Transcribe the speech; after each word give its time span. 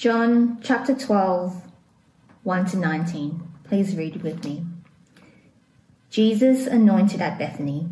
John 0.00 0.58
chapter 0.62 0.94
12, 0.94 1.62
1 2.42 2.66
to 2.70 2.78
19. 2.78 3.42
Please 3.64 3.94
read 3.94 4.22
with 4.22 4.42
me. 4.42 4.64
Jesus 6.08 6.66
anointed 6.66 7.20
at 7.20 7.38
Bethany. 7.38 7.86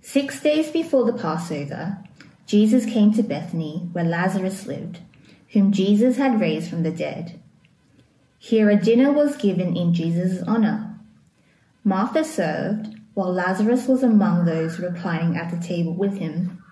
Six 0.00 0.40
days 0.40 0.70
before 0.70 1.04
the 1.04 1.18
Passover, 1.18 1.98
Jesus 2.46 2.84
came 2.86 3.12
to 3.14 3.24
Bethany 3.24 3.88
where 3.90 4.04
Lazarus 4.04 4.68
lived, 4.68 5.00
whom 5.48 5.72
Jesus 5.72 6.16
had 6.16 6.40
raised 6.40 6.70
from 6.70 6.84
the 6.84 6.92
dead. 6.92 7.40
Here 8.38 8.70
a 8.70 8.76
dinner 8.76 9.10
was 9.10 9.34
given 9.34 9.76
in 9.76 9.92
Jesus' 9.92 10.44
honor. 10.46 10.94
Martha 11.82 12.22
served, 12.22 12.86
while 13.14 13.32
Lazarus 13.32 13.88
was 13.88 14.04
among 14.04 14.44
those 14.44 14.78
reclining 14.78 15.36
at 15.36 15.50
the 15.50 15.66
table 15.66 15.92
with 15.92 16.18
him. 16.18 16.62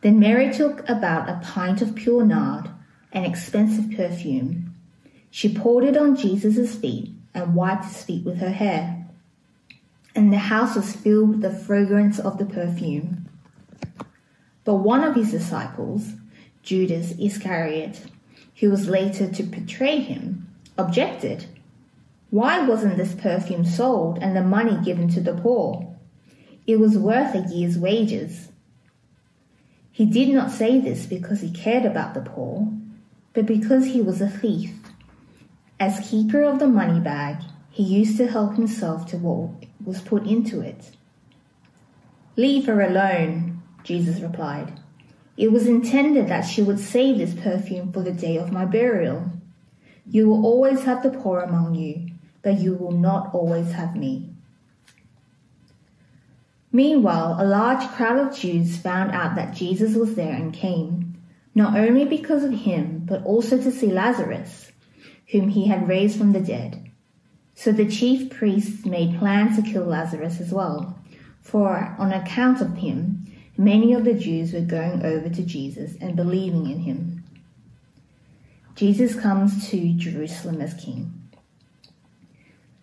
Then 0.00 0.18
Mary 0.18 0.52
took 0.52 0.88
about 0.88 1.28
a 1.28 1.40
pint 1.44 1.82
of 1.82 1.94
pure 1.94 2.24
nard, 2.24 2.68
an 3.14 3.24
expensive 3.24 3.96
perfume. 3.96 4.74
She 5.30 5.54
poured 5.54 5.84
it 5.84 5.96
on 5.96 6.16
Jesus' 6.16 6.74
feet 6.74 7.10
and 7.32 7.54
wiped 7.54 7.84
his 7.84 8.02
feet 8.02 8.24
with 8.24 8.38
her 8.38 8.50
hair. 8.50 9.06
And 10.14 10.32
the 10.32 10.38
house 10.38 10.76
was 10.76 10.94
filled 10.94 11.30
with 11.30 11.40
the 11.42 11.50
fragrance 11.50 12.18
of 12.18 12.38
the 12.38 12.44
perfume. 12.44 13.28
But 14.64 14.76
one 14.76 15.02
of 15.02 15.14
his 15.14 15.30
disciples, 15.30 16.12
Judas 16.62 17.14
Iscariot, 17.18 18.02
who 18.60 18.70
was 18.70 18.88
later 18.88 19.28
to 19.30 19.42
betray 19.42 20.00
him, 20.00 20.48
objected. 20.78 21.46
Why 22.30 22.66
wasn't 22.66 22.96
this 22.96 23.14
perfume 23.14 23.64
sold 23.64 24.18
and 24.20 24.36
the 24.36 24.42
money 24.42 24.76
given 24.84 25.08
to 25.10 25.20
the 25.20 25.34
poor? 25.34 25.96
It 26.66 26.80
was 26.80 26.96
worth 26.96 27.34
a 27.34 27.46
year's 27.52 27.78
wages. 27.78 28.48
He 29.92 30.06
did 30.06 30.30
not 30.30 30.50
say 30.50 30.80
this 30.80 31.06
because 31.06 31.40
he 31.40 31.50
cared 31.50 31.84
about 31.84 32.14
the 32.14 32.20
poor, 32.20 32.68
but 33.34 33.46
because 33.46 33.86
he 33.86 34.00
was 34.00 34.20
a 34.20 34.28
thief. 34.28 34.72
As 35.78 36.08
keeper 36.08 36.42
of 36.42 36.60
the 36.60 36.68
money 36.68 37.00
bag, 37.00 37.38
he 37.70 37.82
used 37.82 38.16
to 38.18 38.28
help 38.28 38.54
himself 38.54 39.06
to 39.08 39.16
what 39.16 39.66
was 39.84 40.00
put 40.00 40.24
into 40.26 40.60
it. 40.60 40.92
Leave 42.36 42.66
her 42.66 42.80
alone, 42.80 43.62
Jesus 43.82 44.20
replied. 44.20 44.80
It 45.36 45.50
was 45.50 45.66
intended 45.66 46.28
that 46.28 46.46
she 46.46 46.62
would 46.62 46.78
save 46.78 47.18
this 47.18 47.34
perfume 47.34 47.92
for 47.92 48.02
the 48.02 48.12
day 48.12 48.36
of 48.36 48.52
my 48.52 48.64
burial. 48.64 49.32
You 50.06 50.28
will 50.28 50.44
always 50.44 50.84
have 50.84 51.02
the 51.02 51.10
poor 51.10 51.40
among 51.40 51.74
you, 51.74 52.10
but 52.42 52.60
you 52.60 52.74
will 52.74 52.92
not 52.92 53.34
always 53.34 53.72
have 53.72 53.96
me. 53.96 54.30
Meanwhile, 56.70 57.36
a 57.38 57.44
large 57.44 57.88
crowd 57.90 58.18
of 58.18 58.36
Jews 58.36 58.76
found 58.76 59.12
out 59.12 59.34
that 59.34 59.54
Jesus 59.54 59.96
was 59.96 60.14
there 60.14 60.34
and 60.34 60.52
came, 60.52 61.03
not 61.54 61.76
only 61.76 62.04
because 62.04 62.42
of 62.42 62.52
him, 62.52 63.02
but 63.04 63.24
also 63.24 63.56
to 63.56 63.70
see 63.70 63.90
Lazarus, 63.90 64.72
whom 65.30 65.48
he 65.48 65.68
had 65.68 65.88
raised 65.88 66.18
from 66.18 66.32
the 66.32 66.40
dead. 66.40 66.90
So 67.54 67.70
the 67.70 67.88
chief 67.88 68.30
priests 68.30 68.84
made 68.84 69.18
plans 69.18 69.56
to 69.56 69.62
kill 69.62 69.84
Lazarus 69.84 70.40
as 70.40 70.52
well, 70.52 70.98
for 71.40 71.94
on 71.98 72.12
account 72.12 72.60
of 72.60 72.76
him, 72.76 73.26
many 73.56 73.92
of 73.92 74.04
the 74.04 74.14
Jews 74.14 74.52
were 74.52 74.60
going 74.60 75.04
over 75.04 75.28
to 75.28 75.42
Jesus 75.42 75.96
and 76.00 76.16
believing 76.16 76.68
in 76.68 76.80
him. 76.80 77.24
Jesus 78.74 79.18
comes 79.18 79.68
to 79.70 79.92
Jerusalem 79.94 80.60
as 80.60 80.74
king. 80.74 81.12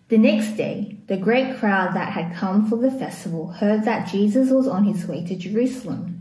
The 0.08 0.18
next 0.18 0.56
day, 0.56 0.98
the 1.06 1.16
great 1.16 1.58
crowd 1.58 1.94
that 1.94 2.12
had 2.12 2.34
come 2.34 2.68
for 2.68 2.76
the 2.76 2.90
festival 2.90 3.48
heard 3.48 3.84
that 3.84 4.08
Jesus 4.08 4.50
was 4.50 4.68
on 4.68 4.84
his 4.84 5.06
way 5.06 5.24
to 5.24 5.34
Jerusalem. 5.34 6.11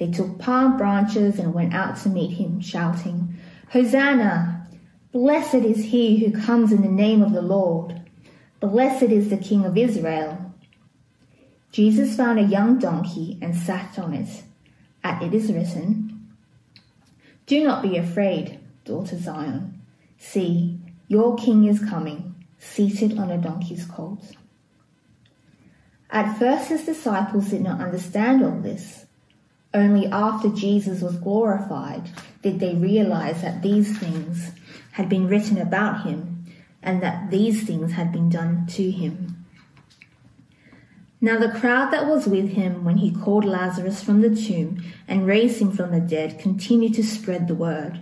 They 0.00 0.10
took 0.10 0.38
palm 0.38 0.78
branches 0.78 1.38
and 1.38 1.52
went 1.52 1.74
out 1.74 1.98
to 1.98 2.08
meet 2.08 2.32
him, 2.32 2.58
shouting, 2.58 3.36
Hosanna! 3.68 4.66
Blessed 5.12 5.56
is 5.56 5.84
he 5.84 6.16
who 6.16 6.40
comes 6.40 6.72
in 6.72 6.80
the 6.80 6.88
name 6.88 7.20
of 7.20 7.34
the 7.34 7.42
Lord. 7.42 8.00
Blessed 8.60 9.10
is 9.10 9.28
the 9.28 9.36
King 9.36 9.66
of 9.66 9.76
Israel. 9.76 10.54
Jesus 11.70 12.16
found 12.16 12.38
a 12.38 12.44
young 12.44 12.78
donkey 12.78 13.38
and 13.42 13.54
sat 13.54 13.98
on 13.98 14.14
it. 14.14 14.42
At 15.04 15.22
it 15.22 15.34
is 15.34 15.52
written, 15.52 16.34
Do 17.44 17.62
not 17.62 17.82
be 17.82 17.98
afraid 17.98 18.58
daughter 18.86 19.18
Zion. 19.18 19.82
See, 20.16 20.78
your 21.08 21.36
king 21.36 21.66
is 21.66 21.78
coming, 21.78 22.46
seated 22.58 23.18
on 23.18 23.30
a 23.30 23.36
donkey's 23.36 23.84
colt. 23.84 24.24
At 26.08 26.38
first, 26.38 26.68
his 26.68 26.86
disciples 26.86 27.50
did 27.50 27.60
not 27.60 27.82
understand 27.82 28.42
all 28.42 28.60
this. 28.60 29.04
Only 29.72 30.06
after 30.06 30.48
Jesus 30.48 31.00
was 31.00 31.16
glorified 31.16 32.10
did 32.42 32.58
they 32.58 32.74
realize 32.74 33.42
that 33.42 33.62
these 33.62 33.96
things 33.98 34.50
had 34.92 35.08
been 35.08 35.28
written 35.28 35.58
about 35.58 36.02
him 36.02 36.44
and 36.82 37.02
that 37.02 37.30
these 37.30 37.64
things 37.64 37.92
had 37.92 38.10
been 38.10 38.28
done 38.28 38.66
to 38.68 38.90
him. 38.90 39.46
Now, 41.20 41.38
the 41.38 41.58
crowd 41.58 41.92
that 41.92 42.06
was 42.06 42.26
with 42.26 42.52
him 42.52 42.82
when 42.84 42.96
he 42.96 43.10
called 43.12 43.44
Lazarus 43.44 44.02
from 44.02 44.22
the 44.22 44.34
tomb 44.34 44.82
and 45.06 45.26
raised 45.26 45.60
him 45.60 45.70
from 45.70 45.92
the 45.92 46.00
dead 46.00 46.38
continued 46.38 46.94
to 46.94 47.04
spread 47.04 47.46
the 47.46 47.54
word. 47.54 48.00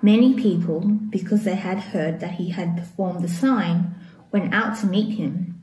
Many 0.00 0.34
people, 0.34 0.80
because 0.80 1.42
they 1.42 1.56
had 1.56 1.78
heard 1.78 2.20
that 2.20 2.32
he 2.32 2.50
had 2.50 2.76
performed 2.76 3.22
the 3.22 3.28
sign, 3.28 3.96
went 4.30 4.54
out 4.54 4.78
to 4.78 4.86
meet 4.86 5.18
him. 5.18 5.60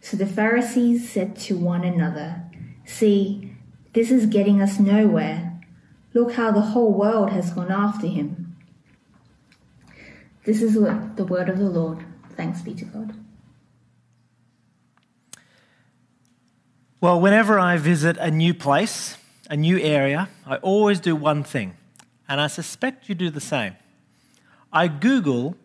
So 0.00 0.16
the 0.16 0.26
Pharisees 0.26 1.08
said 1.08 1.34
to 1.36 1.56
one 1.56 1.82
another, 1.82 2.42
See, 2.84 3.51
this 3.92 4.10
is 4.10 4.26
getting 4.26 4.60
us 4.60 4.78
nowhere. 4.78 5.60
Look 6.14 6.32
how 6.34 6.50
the 6.50 6.60
whole 6.60 6.92
world 6.92 7.30
has 7.30 7.52
gone 7.52 7.70
after 7.70 8.06
him. 8.06 8.56
This 10.44 10.60
is 10.60 10.74
the 10.74 11.24
word 11.24 11.48
of 11.48 11.58
the 11.58 11.70
Lord. 11.70 12.04
Thanks 12.36 12.62
be 12.62 12.74
to 12.74 12.84
God. 12.84 13.14
Well, 17.00 17.20
whenever 17.20 17.58
I 17.58 17.76
visit 17.76 18.16
a 18.18 18.30
new 18.30 18.54
place, 18.54 19.16
a 19.50 19.56
new 19.56 19.78
area, 19.78 20.28
I 20.46 20.56
always 20.56 21.00
do 21.00 21.16
one 21.16 21.42
thing 21.42 21.76
and 22.28 22.40
I 22.40 22.46
suspect 22.46 23.08
you 23.08 23.14
do 23.14 23.28
the 23.28 23.40
same. 23.40 23.76
I 24.72 24.88
Google 24.88 25.56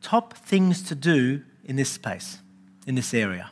top 0.00 0.34
things 0.34 0.82
to 0.84 0.94
do 0.94 1.42
in 1.64 1.76
this 1.76 1.90
space, 1.90 2.38
in 2.86 2.94
this 2.94 3.14
area. 3.14 3.50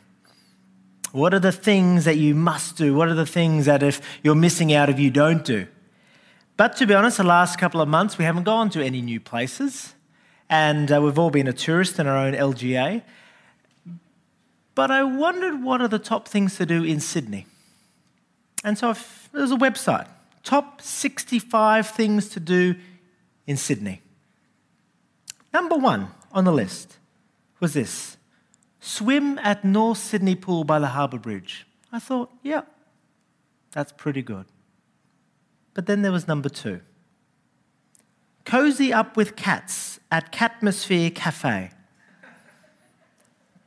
What 1.11 1.33
are 1.33 1.39
the 1.39 1.51
things 1.51 2.05
that 2.05 2.17
you 2.17 2.35
must 2.35 2.77
do? 2.77 2.93
What 2.93 3.09
are 3.09 3.15
the 3.15 3.25
things 3.25 3.65
that 3.65 3.81
if 3.81 4.01
you're 4.23 4.35
missing 4.35 4.73
out 4.73 4.89
of 4.89 4.99
you 4.99 5.09
don't 5.09 5.43
do? 5.43 5.67
But 6.55 6.75
to 6.77 6.85
be 6.85 6.93
honest, 6.93 7.17
the 7.17 7.23
last 7.23 7.57
couple 7.57 7.81
of 7.81 7.87
months 7.87 8.17
we 8.17 8.25
haven't 8.25 8.43
gone 8.43 8.69
to 8.71 8.83
any 8.83 9.01
new 9.01 9.19
places, 9.19 9.95
and 10.49 10.91
uh, 10.91 11.01
we've 11.01 11.17
all 11.17 11.29
been 11.29 11.47
a 11.47 11.53
tourist 11.53 11.99
in 11.99 12.07
our 12.07 12.17
own 12.17 12.33
LGA. 12.33 13.01
But 14.75 14.91
I 14.91 15.03
wondered 15.03 15.63
what 15.63 15.81
are 15.81 15.87
the 15.87 15.99
top 15.99 16.27
things 16.27 16.57
to 16.57 16.65
do 16.65 16.83
in 16.83 16.99
Sydney. 16.99 17.47
And 18.63 18.77
so 18.77 18.93
there's 19.31 19.51
a 19.51 19.57
website 19.57 20.07
top 20.43 20.81
65 20.81 21.87
things 21.89 22.29
to 22.29 22.39
do 22.39 22.75
in 23.45 23.57
Sydney. 23.57 24.01
Number 25.53 25.75
one 25.75 26.11
on 26.31 26.43
the 26.43 26.51
list 26.51 26.97
was 27.59 27.73
this 27.73 28.17
swim 28.79 29.37
at 29.39 29.63
North 29.63 29.97
Sydney 29.97 30.35
Pool 30.35 30.63
by 30.63 30.79
the 30.79 30.87
Harbour 30.87 31.19
Bridge. 31.19 31.65
I 31.91 31.99
thought, 31.99 32.31
yeah, 32.43 32.61
that's 33.71 33.91
pretty 33.91 34.21
good. 34.21 34.45
But 35.73 35.85
then 35.85 36.01
there 36.01 36.11
was 36.11 36.27
number 36.27 36.49
two 36.49 36.81
cozy 38.45 38.91
up 38.91 39.15
with 39.15 39.35
cats 39.35 39.99
at 40.11 40.31
Catmosphere 40.31 41.13
Cafe. 41.13 41.69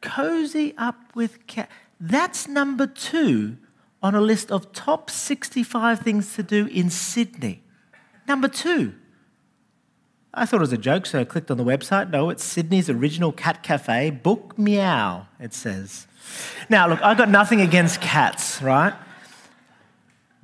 Cozy 0.00 0.75
up 0.77 1.15
with 1.15 1.47
cats. 1.47 1.73
That's 2.00 2.49
number 2.49 2.89
two 2.89 3.59
on 4.03 4.17
a 4.17 4.21
list 4.21 4.50
of 4.50 4.73
top 4.73 5.09
65 5.09 6.00
things 6.00 6.34
to 6.34 6.43
do 6.43 6.67
in 6.67 6.91
Sydney. 6.91 7.62
Number 8.27 8.49
two. 8.49 8.94
I 10.34 10.46
thought 10.46 10.56
it 10.56 10.61
was 10.61 10.73
a 10.73 10.79
joke, 10.79 11.05
so 11.05 11.20
I 11.20 11.25
clicked 11.25 11.50
on 11.50 11.58
the 11.58 11.64
website. 11.64 12.11
No, 12.11 12.31
it's 12.31 12.43
Sydney's 12.43 12.88
original 12.88 13.32
cat 13.32 13.62
cafe, 13.62 14.11
Book 14.11 14.56
Meow, 14.58 15.26
it 15.38 15.52
says. 15.52 16.06
Now, 16.70 16.88
look, 16.88 17.02
I've 17.02 17.19
got 17.19 17.29
nothing 17.29 17.61
against 17.61 18.00
cats, 18.00 18.62
right? 18.62 18.94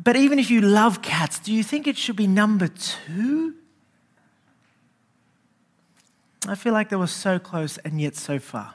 But 0.02 0.16
even 0.16 0.38
if 0.38 0.50
you 0.50 0.60
love 0.60 1.00
cats, 1.00 1.38
do 1.38 1.52
you 1.52 1.62
think 1.62 1.86
it 1.86 1.96
should 1.96 2.16
be 2.16 2.26
number 2.26 2.68
two? 2.68 3.54
I 6.46 6.54
feel 6.54 6.72
like 6.72 6.90
they 6.90 6.96
were 6.96 7.06
so 7.06 7.38
close 7.38 7.78
and 7.78 8.00
yet 8.00 8.14
so 8.14 8.38
far. 8.38 8.74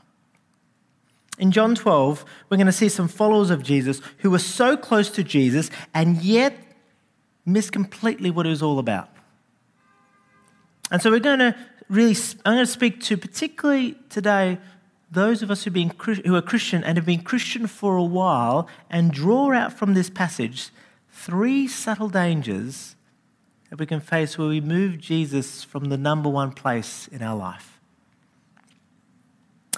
In 1.37 1.51
John 1.51 1.75
12, 1.75 2.25
we're 2.49 2.57
going 2.57 2.67
to 2.67 2.73
see 2.73 2.89
some 2.89 3.07
followers 3.07 3.49
of 3.49 3.63
Jesus 3.63 4.01
who 4.19 4.31
were 4.31 4.39
so 4.39 4.75
close 4.77 5.09
to 5.11 5.23
Jesus 5.23 5.69
and 5.93 6.21
yet 6.21 6.55
miss 7.45 7.69
completely 7.69 8.29
what 8.29 8.45
it 8.45 8.49
was 8.49 8.61
all 8.61 8.79
about. 8.79 9.09
And 10.93 11.01
so 11.01 11.09
we're 11.09 11.19
going 11.19 11.39
to 11.39 11.55
really, 11.89 12.15
I'm 12.45 12.53
going 12.53 12.65
to 12.65 12.71
speak 12.71 13.01
to 13.01 13.17
particularly 13.17 13.95
today 14.11 14.59
those 15.09 15.41
of 15.41 15.49
us 15.49 15.63
who, 15.63 15.71
been, 15.71 15.91
who 16.23 16.35
are 16.35 16.41
Christian 16.41 16.83
and 16.83 16.99
have 16.99 17.05
been 17.05 17.23
Christian 17.23 17.65
for 17.65 17.97
a 17.97 18.03
while 18.03 18.67
and 18.91 19.11
draw 19.11 19.51
out 19.53 19.73
from 19.73 19.95
this 19.95 20.11
passage 20.11 20.69
three 21.09 21.67
subtle 21.67 22.09
dangers 22.09 22.95
that 23.71 23.79
we 23.79 23.87
can 23.87 24.01
face 24.01 24.37
where 24.37 24.47
we 24.47 24.61
move 24.61 24.99
Jesus 24.99 25.63
from 25.63 25.85
the 25.85 25.97
number 25.97 26.29
one 26.29 26.51
place 26.51 27.07
in 27.07 27.23
our 27.23 27.35
life. 27.35 27.79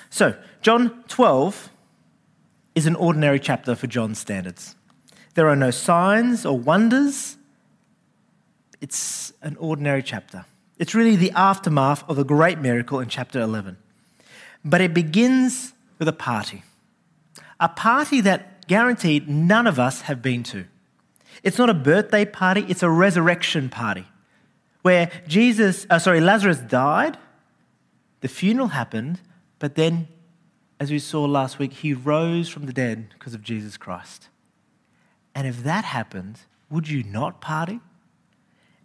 So, 0.09 0.35
John 0.61 1.01
12 1.07 1.69
is 2.75 2.85
an 2.85 2.95
ordinary 2.95 3.39
chapter 3.39 3.73
for 3.73 3.87
John's 3.87 4.19
standards. 4.19 4.75
There 5.35 5.47
are 5.47 5.55
no 5.55 5.71
signs 5.71 6.45
or 6.45 6.59
wonders. 6.59 7.37
It's 8.81 9.31
an 9.41 9.55
ordinary 9.57 10.03
chapter. 10.03 10.43
It's 10.77 10.93
really 10.93 11.15
the 11.15 11.31
aftermath 11.31 12.07
of 12.09 12.15
the 12.15 12.25
great 12.25 12.59
miracle 12.59 12.99
in 12.99 13.07
chapter 13.07 13.39
11. 13.39 13.77
But 14.63 14.81
it 14.81 14.93
begins 14.93 15.73
with 15.99 16.07
a 16.07 16.13
party. 16.13 16.63
A 17.59 17.69
party 17.69 18.21
that 18.21 18.67
guaranteed 18.67 19.29
none 19.29 19.67
of 19.67 19.79
us 19.79 20.01
have 20.01 20.21
been 20.21 20.43
to. 20.43 20.65
It's 21.43 21.57
not 21.57 21.69
a 21.69 21.73
birthday 21.73 22.25
party, 22.25 22.65
it's 22.67 22.83
a 22.83 22.89
resurrection 22.89 23.69
party 23.69 24.07
where 24.81 25.09
Jesus, 25.27 25.87
uh, 25.89 25.97
sorry, 25.97 26.21
Lazarus 26.21 26.59
died, 26.59 27.17
the 28.21 28.27
funeral 28.27 28.67
happened, 28.67 29.19
but 29.59 29.75
then, 29.75 30.07
as 30.79 30.91
we 30.91 30.99
saw 30.99 31.25
last 31.25 31.57
week, 31.57 31.73
he 31.73 31.93
rose 31.93 32.49
from 32.49 32.65
the 32.65 32.73
dead 32.73 33.07
because 33.13 33.33
of 33.33 33.41
Jesus 33.41 33.77
Christ. 33.77 34.29
And 35.33 35.47
if 35.47 35.63
that 35.63 35.85
happened, 35.85 36.41
would 36.69 36.87
you 36.87 37.03
not 37.03 37.41
party? 37.41 37.79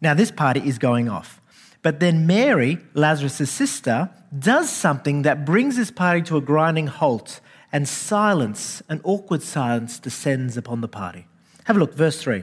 Now, 0.01 0.15
this 0.15 0.31
party 0.31 0.61
is 0.67 0.79
going 0.79 1.09
off. 1.09 1.40
But 1.83 2.01
then 2.01 2.27
Mary, 2.27 2.79
Lazarus' 2.95 3.51
sister, 3.51 4.11
does 4.37 4.71
something 4.71 5.23
that 5.23 5.45
brings 5.45 5.77
this 5.77 5.91
party 5.91 6.23
to 6.23 6.37
a 6.37 6.41
grinding 6.41 6.89
halt, 6.89 7.41
and 7.73 7.89
silence, 7.89 8.83
an 8.89 9.01
awkward 9.05 9.43
silence, 9.43 9.99
descends 9.99 10.57
upon 10.57 10.81
the 10.81 10.89
party. 10.89 11.27
Have 11.65 11.77
a 11.77 11.79
look, 11.79 11.95
verse 11.95 12.21
3. 12.21 12.43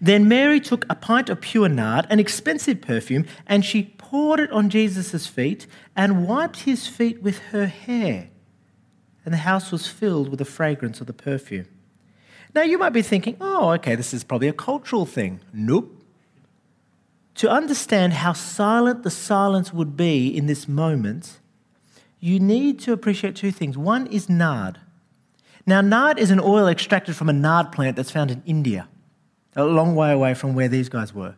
Then 0.00 0.28
Mary 0.28 0.60
took 0.60 0.84
a 0.88 0.94
pint 0.94 1.28
of 1.28 1.40
pure 1.40 1.68
nard, 1.68 2.06
an 2.10 2.18
expensive 2.18 2.80
perfume, 2.80 3.26
and 3.46 3.64
she 3.64 3.94
poured 3.98 4.40
it 4.40 4.50
on 4.50 4.70
Jesus' 4.70 5.26
feet 5.26 5.66
and 5.96 6.26
wiped 6.26 6.60
his 6.60 6.86
feet 6.86 7.22
with 7.22 7.38
her 7.50 7.66
hair. 7.66 8.30
And 9.24 9.34
the 9.34 9.38
house 9.38 9.70
was 9.70 9.86
filled 9.86 10.28
with 10.28 10.38
the 10.38 10.44
fragrance 10.44 11.00
of 11.00 11.06
the 11.06 11.12
perfume. 11.12 11.66
Now, 12.54 12.62
you 12.62 12.78
might 12.78 12.92
be 12.92 13.02
thinking, 13.02 13.36
oh, 13.40 13.70
okay, 13.74 13.94
this 13.94 14.12
is 14.12 14.24
probably 14.24 14.48
a 14.48 14.52
cultural 14.52 15.06
thing. 15.06 15.40
Nope. 15.52 15.99
To 17.40 17.48
understand 17.48 18.12
how 18.12 18.34
silent 18.34 19.02
the 19.02 19.08
silence 19.10 19.72
would 19.72 19.96
be 19.96 20.28
in 20.28 20.44
this 20.44 20.68
moment, 20.68 21.38
you 22.18 22.38
need 22.38 22.78
to 22.80 22.92
appreciate 22.92 23.34
two 23.34 23.50
things. 23.50 23.78
One 23.78 24.06
is 24.08 24.28
nard. 24.28 24.78
Now, 25.64 25.80
nard 25.80 26.18
is 26.18 26.30
an 26.30 26.38
oil 26.38 26.68
extracted 26.68 27.16
from 27.16 27.30
a 27.30 27.32
nard 27.32 27.72
plant 27.72 27.96
that's 27.96 28.10
found 28.10 28.30
in 28.30 28.42
India, 28.44 28.88
a 29.56 29.64
long 29.64 29.94
way 29.94 30.12
away 30.12 30.34
from 30.34 30.54
where 30.54 30.68
these 30.68 30.90
guys 30.90 31.14
were. 31.14 31.34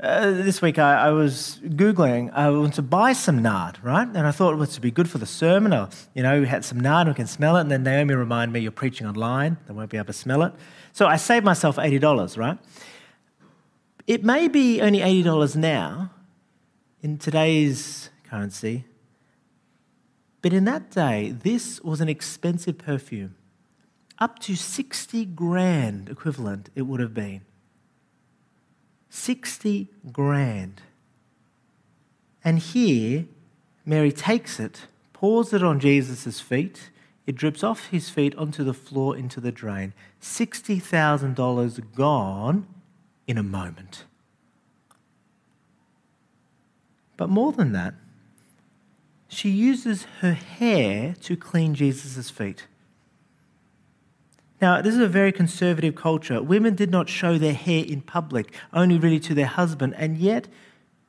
Uh, 0.00 0.30
this 0.30 0.62
week 0.62 0.78
I, 0.78 1.08
I, 1.08 1.10
was 1.10 1.60
Googling, 1.62 2.32
I 2.32 2.48
want 2.48 2.72
to 2.74 2.82
buy 2.82 3.12
some 3.12 3.42
nard, 3.42 3.78
right? 3.82 4.08
And 4.08 4.26
I 4.26 4.30
thought, 4.30 4.56
well, 4.56 4.64
this 4.64 4.76
would 4.76 4.82
be 4.82 4.90
good 4.90 5.10
for 5.10 5.18
the 5.18 5.26
sermon. 5.26 5.74
Or, 5.74 5.90
you 6.14 6.22
know, 6.22 6.40
we 6.40 6.46
had 6.46 6.64
some 6.64 6.80
nard, 6.80 7.06
we 7.06 7.12
can 7.12 7.26
smell 7.26 7.58
it. 7.58 7.60
And 7.60 7.70
then 7.70 7.82
Naomi 7.82 8.14
reminded 8.14 8.54
me, 8.54 8.60
you're 8.60 8.72
preaching 8.72 9.06
online, 9.06 9.58
they 9.66 9.74
won't 9.74 9.90
be 9.90 9.98
able 9.98 10.06
to 10.06 10.14
smell 10.14 10.42
it. 10.44 10.54
So 10.94 11.06
I 11.06 11.16
saved 11.16 11.44
myself 11.44 11.76
$80, 11.76 12.38
right? 12.38 12.56
It 14.08 14.24
may 14.24 14.48
be 14.48 14.80
only 14.80 15.00
$80 15.00 15.54
now 15.54 16.10
in 17.02 17.18
today's 17.18 18.08
currency, 18.24 18.86
but 20.40 20.54
in 20.54 20.64
that 20.64 20.90
day, 20.90 21.30
this 21.30 21.78
was 21.82 22.00
an 22.00 22.08
expensive 22.08 22.78
perfume. 22.78 23.34
Up 24.18 24.38
to 24.38 24.56
60 24.56 25.26
grand 25.26 26.08
equivalent, 26.08 26.70
it 26.74 26.82
would 26.82 27.00
have 27.00 27.12
been. 27.12 27.42
60 29.10 29.90
grand. 30.10 30.80
And 32.42 32.60
here, 32.60 33.26
Mary 33.84 34.10
takes 34.10 34.58
it, 34.58 34.86
pours 35.12 35.52
it 35.52 35.62
on 35.62 35.80
Jesus' 35.80 36.40
feet. 36.40 36.88
It 37.26 37.36
drips 37.36 37.62
off 37.62 37.88
his 37.88 38.08
feet 38.08 38.34
onto 38.36 38.64
the 38.64 38.72
floor 38.72 39.14
into 39.14 39.38
the 39.38 39.52
drain. 39.52 39.92
$60,000 40.22 41.94
gone 41.94 42.66
in 43.28 43.38
a 43.38 43.42
moment. 43.42 44.04
But 47.16 47.28
more 47.28 47.52
than 47.52 47.72
that, 47.72 47.94
she 49.28 49.50
uses 49.50 50.06
her 50.20 50.32
hair 50.32 51.14
to 51.20 51.36
clean 51.36 51.74
Jesus' 51.74 52.30
feet. 52.30 52.66
Now, 54.60 54.80
this 54.80 54.94
is 54.94 55.00
a 55.00 55.06
very 55.06 55.30
conservative 55.30 55.94
culture. 55.94 56.42
Women 56.42 56.74
did 56.74 56.90
not 56.90 57.08
show 57.08 57.38
their 57.38 57.52
hair 57.52 57.84
in 57.84 58.00
public, 58.00 58.54
only 58.72 58.98
really 58.98 59.20
to 59.20 59.34
their 59.34 59.46
husband, 59.46 59.94
and 59.96 60.16
yet 60.16 60.48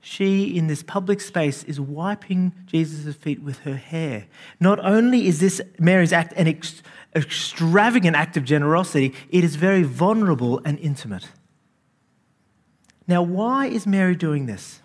she, 0.02 0.56
in 0.56 0.68
this 0.68 0.84
public 0.84 1.20
space, 1.22 1.64
is 1.64 1.80
wiping 1.80 2.54
Jesus' 2.66 3.16
feet 3.16 3.42
with 3.42 3.60
her 3.60 3.76
hair. 3.76 4.28
Not 4.60 4.80
only 4.80 5.28
is 5.28 5.40
this 5.40 5.62
Mary's 5.80 6.14
act 6.14 6.34
an 6.34 6.48
ex- 6.48 6.84
extravagant 7.16 8.16
act 8.16 8.38
of 8.38 8.44
generosity, 8.44 9.14
it 9.30 9.44
is 9.44 9.56
very 9.56 9.84
vulnerable 9.84 10.62
and 10.64 10.78
intimate. 10.80 11.30
Now, 13.10 13.24
why 13.24 13.66
is 13.66 13.88
Mary 13.88 14.16
doing 14.16 14.46
this? 14.46 14.82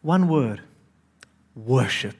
One 0.00 0.28
word 0.28 0.62
worship 1.54 2.16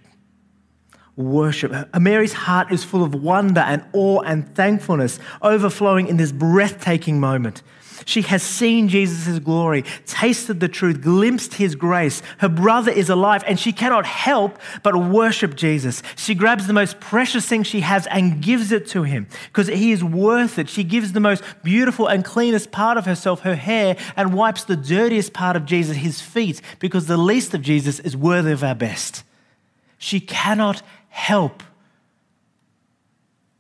worship. 1.17 1.73
Uh, 1.73 2.01
Mary's 2.01 2.33
heart 2.33 2.73
is 2.73 2.85
full 2.85 3.05
of 3.05 3.15
wonder 3.15 3.61
and 3.61 3.85
awe 3.93 4.21
and 4.23 4.55
thankfulness, 4.55 5.19
overflowing 5.43 6.09
in 6.09 6.17
this 6.17 6.33
breathtaking 6.33 7.21
moment. 7.21 7.63
She 8.05 8.23
has 8.23 8.43
seen 8.43 8.89
Jesus' 8.89 9.39
glory, 9.39 9.85
tasted 10.07 10.61
the 10.61 10.69
truth, 10.69 11.01
glimpsed 11.01 11.55
his 11.55 11.75
grace. 11.75 12.23
Her 12.39 12.49
brother 12.49 12.91
is 12.91 13.09
alive, 13.09 13.45
and 13.47 13.59
she 13.59 13.73
cannot 13.73 14.07
help 14.07 14.59
but 14.83 14.97
worship 14.97 15.55
Jesus. 15.55 16.03
She 16.17 16.35
grabs 16.35 16.67
the 16.67 16.73
most 16.73 17.01
precious 17.01 17.47
thing 17.47 17.63
she 17.63 17.81
has 17.81 18.07
and 18.09 18.43
gives 18.43 18.73
it 18.73 18.87
to 18.89 19.03
him 19.03 19.27
because 19.47 19.69
he 19.69 19.93
is 19.93 20.03
worth 20.03 20.59
it. 20.59 20.69
She 20.69 20.85
gives 20.85 21.13
the 21.13 21.21
most 21.21 21.43
beautiful 21.63 22.07
and 22.07 22.25
cleanest 22.25 22.71
part 22.71 22.99
of 22.99 23.07
herself, 23.07 23.41
her 23.41 23.57
hair, 23.57 23.97
and 24.17 24.35
wipes 24.35 24.65
the 24.65 24.77
dirtiest 24.77 25.33
part 25.33 25.57
of 25.57 25.65
Jesus, 25.65 25.97
his 25.97 26.21
feet, 26.21 26.61
because 26.79 27.07
the 27.07 27.17
least 27.17 27.55
of 27.55 27.63
Jesus 27.63 27.99
is 28.01 28.17
worthy 28.17 28.53
of 28.53 28.65
our 28.65 28.75
best. 28.75 29.25
She 29.99 30.21
cannot 30.21 30.83
help 31.09 31.63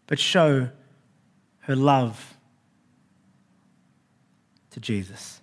but 0.06 0.18
show 0.18 0.68
her 1.60 1.76
love 1.76 2.31
to 4.72 4.80
Jesus. 4.80 5.40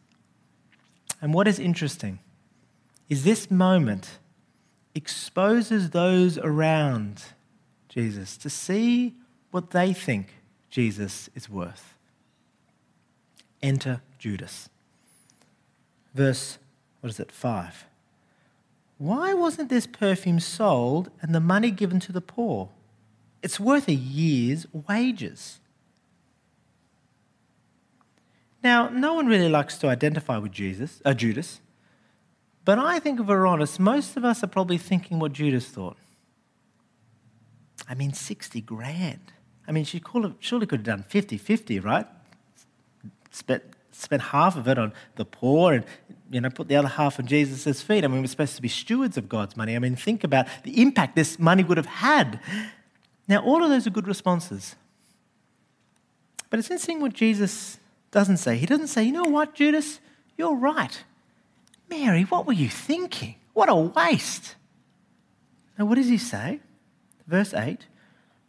And 1.22 1.34
what 1.34 1.48
is 1.48 1.60
interesting 1.60 2.20
is 3.10 3.24
this 3.24 3.50
moment 3.50 4.20
exposes 4.94 5.92
those 5.92 6.38
around 6.38 7.24
Jesus 7.88 8.38
to 8.38 8.50
see 8.50 9.16
what 9.52 9.72
they 9.72 9.94
think 9.94 10.36
Jesus 10.70 11.30
is 11.36 11.50
worth. 11.50 11.94
Enter 13.62 14.02
Judas. 14.20 14.70
Verse, 16.14 16.58
what 17.02 17.10
is 17.10 17.20
it, 17.20 17.32
5. 17.32 17.86
Why 18.98 19.34
wasn't 19.34 19.70
this 19.70 19.88
perfume 19.88 20.40
sold 20.40 21.10
and 21.22 21.34
the 21.34 21.40
money 21.40 21.72
given 21.72 22.00
to 22.02 22.12
the 22.12 22.22
poor? 22.22 22.70
It's 23.42 23.60
worth 23.60 23.88
a 23.88 23.94
year's 23.94 24.68
wages. 24.74 25.60
Now, 28.64 28.90
no 28.90 29.14
one 29.14 29.28
really 29.28 29.50
likes 29.50 29.78
to 29.80 29.88
identify 29.88 30.38
with 30.38 30.52
Jesus, 30.52 31.02
uh, 31.06 31.14
Judas, 31.14 31.62
but 32.66 32.78
I 32.78 33.00
think 33.00 33.20
if 33.20 33.26
we're 33.26 33.48
honest, 33.48 33.80
most 33.80 34.18
of 34.18 34.26
us 34.26 34.44
are 34.44 34.48
probably 34.48 34.78
thinking 34.78 35.18
what 35.20 35.34
Judas 35.34 35.66
thought. 35.66 35.98
I 37.88 37.96
mean, 37.96 38.14
60 38.14 38.62
grand. 38.62 39.34
I 39.68 39.72
mean, 39.72 39.86
she 39.86 40.02
surely 40.40 40.68
could 40.68 40.80
have 40.80 40.86
done 40.86 41.04
50 41.08 41.38
50, 41.38 41.80
right? 41.80 42.06
Spent, 43.32 43.64
spent 43.92 44.22
half 44.22 44.58
of 44.58 44.68
it 44.68 44.78
on 44.78 44.94
the 45.16 45.26
poor 45.26 45.74
and 45.74 45.86
you 46.30 46.42
know, 46.42 46.50
put 46.50 46.68
the 46.68 46.76
other 46.76 46.88
half 46.88 47.20
on 47.20 47.26
Jesus' 47.26 47.82
feet. 47.82 48.04
I 48.04 48.08
mean, 48.08 48.22
we're 48.22 48.28
supposed 48.28 48.56
to 48.56 48.62
be 48.62 48.68
stewards 48.68 49.18
of 49.18 49.28
God's 49.30 49.58
money. 49.58 49.76
I 49.76 49.80
mean, 49.80 49.96
think 49.96 50.24
about 50.24 50.48
the 50.64 50.82
impact 50.82 51.16
this 51.16 51.40
money 51.40 51.64
would 51.64 51.78
have 51.78 51.88
had. 51.88 52.40
Now, 53.28 53.44
all 53.44 53.64
of 53.64 53.70
those 53.70 53.88
are 53.88 53.92
good 53.92 54.08
responses. 54.08 54.76
But 56.50 56.60
it's 56.60 56.70
interesting 56.70 57.02
what 57.02 57.14
Jesus 57.14 57.80
doesn't 58.12 58.38
say. 58.38 58.58
He 58.58 58.66
doesn't 58.66 58.88
say, 58.88 59.04
you 59.04 59.12
know 59.12 59.24
what, 59.24 59.54
Judas, 59.54 60.00
you're 60.38 60.56
right. 60.56 61.04
Mary, 61.90 62.24
what 62.24 62.46
were 62.46 62.54
you 62.54 62.70
thinking? 62.70 63.36
What 63.54 63.70
a 63.70 63.76
waste. 63.76 64.56
Now, 65.78 65.86
what 65.86 65.96
does 65.96 66.08
he 66.08 66.18
say? 66.18 66.60
Verse 67.28 67.54
8 67.54 67.86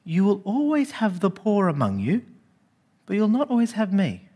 You 0.05 0.25
will 0.25 0.43
always 0.45 0.93
have 0.93 1.21
the 1.21 1.31
poor 1.31 1.69
among 1.69 2.01
you, 2.01 2.23
but 3.07 3.17
you'll 3.17 3.29
not 3.29 3.51
always 3.51 3.73
have 3.73 3.93
me. 3.93 4.29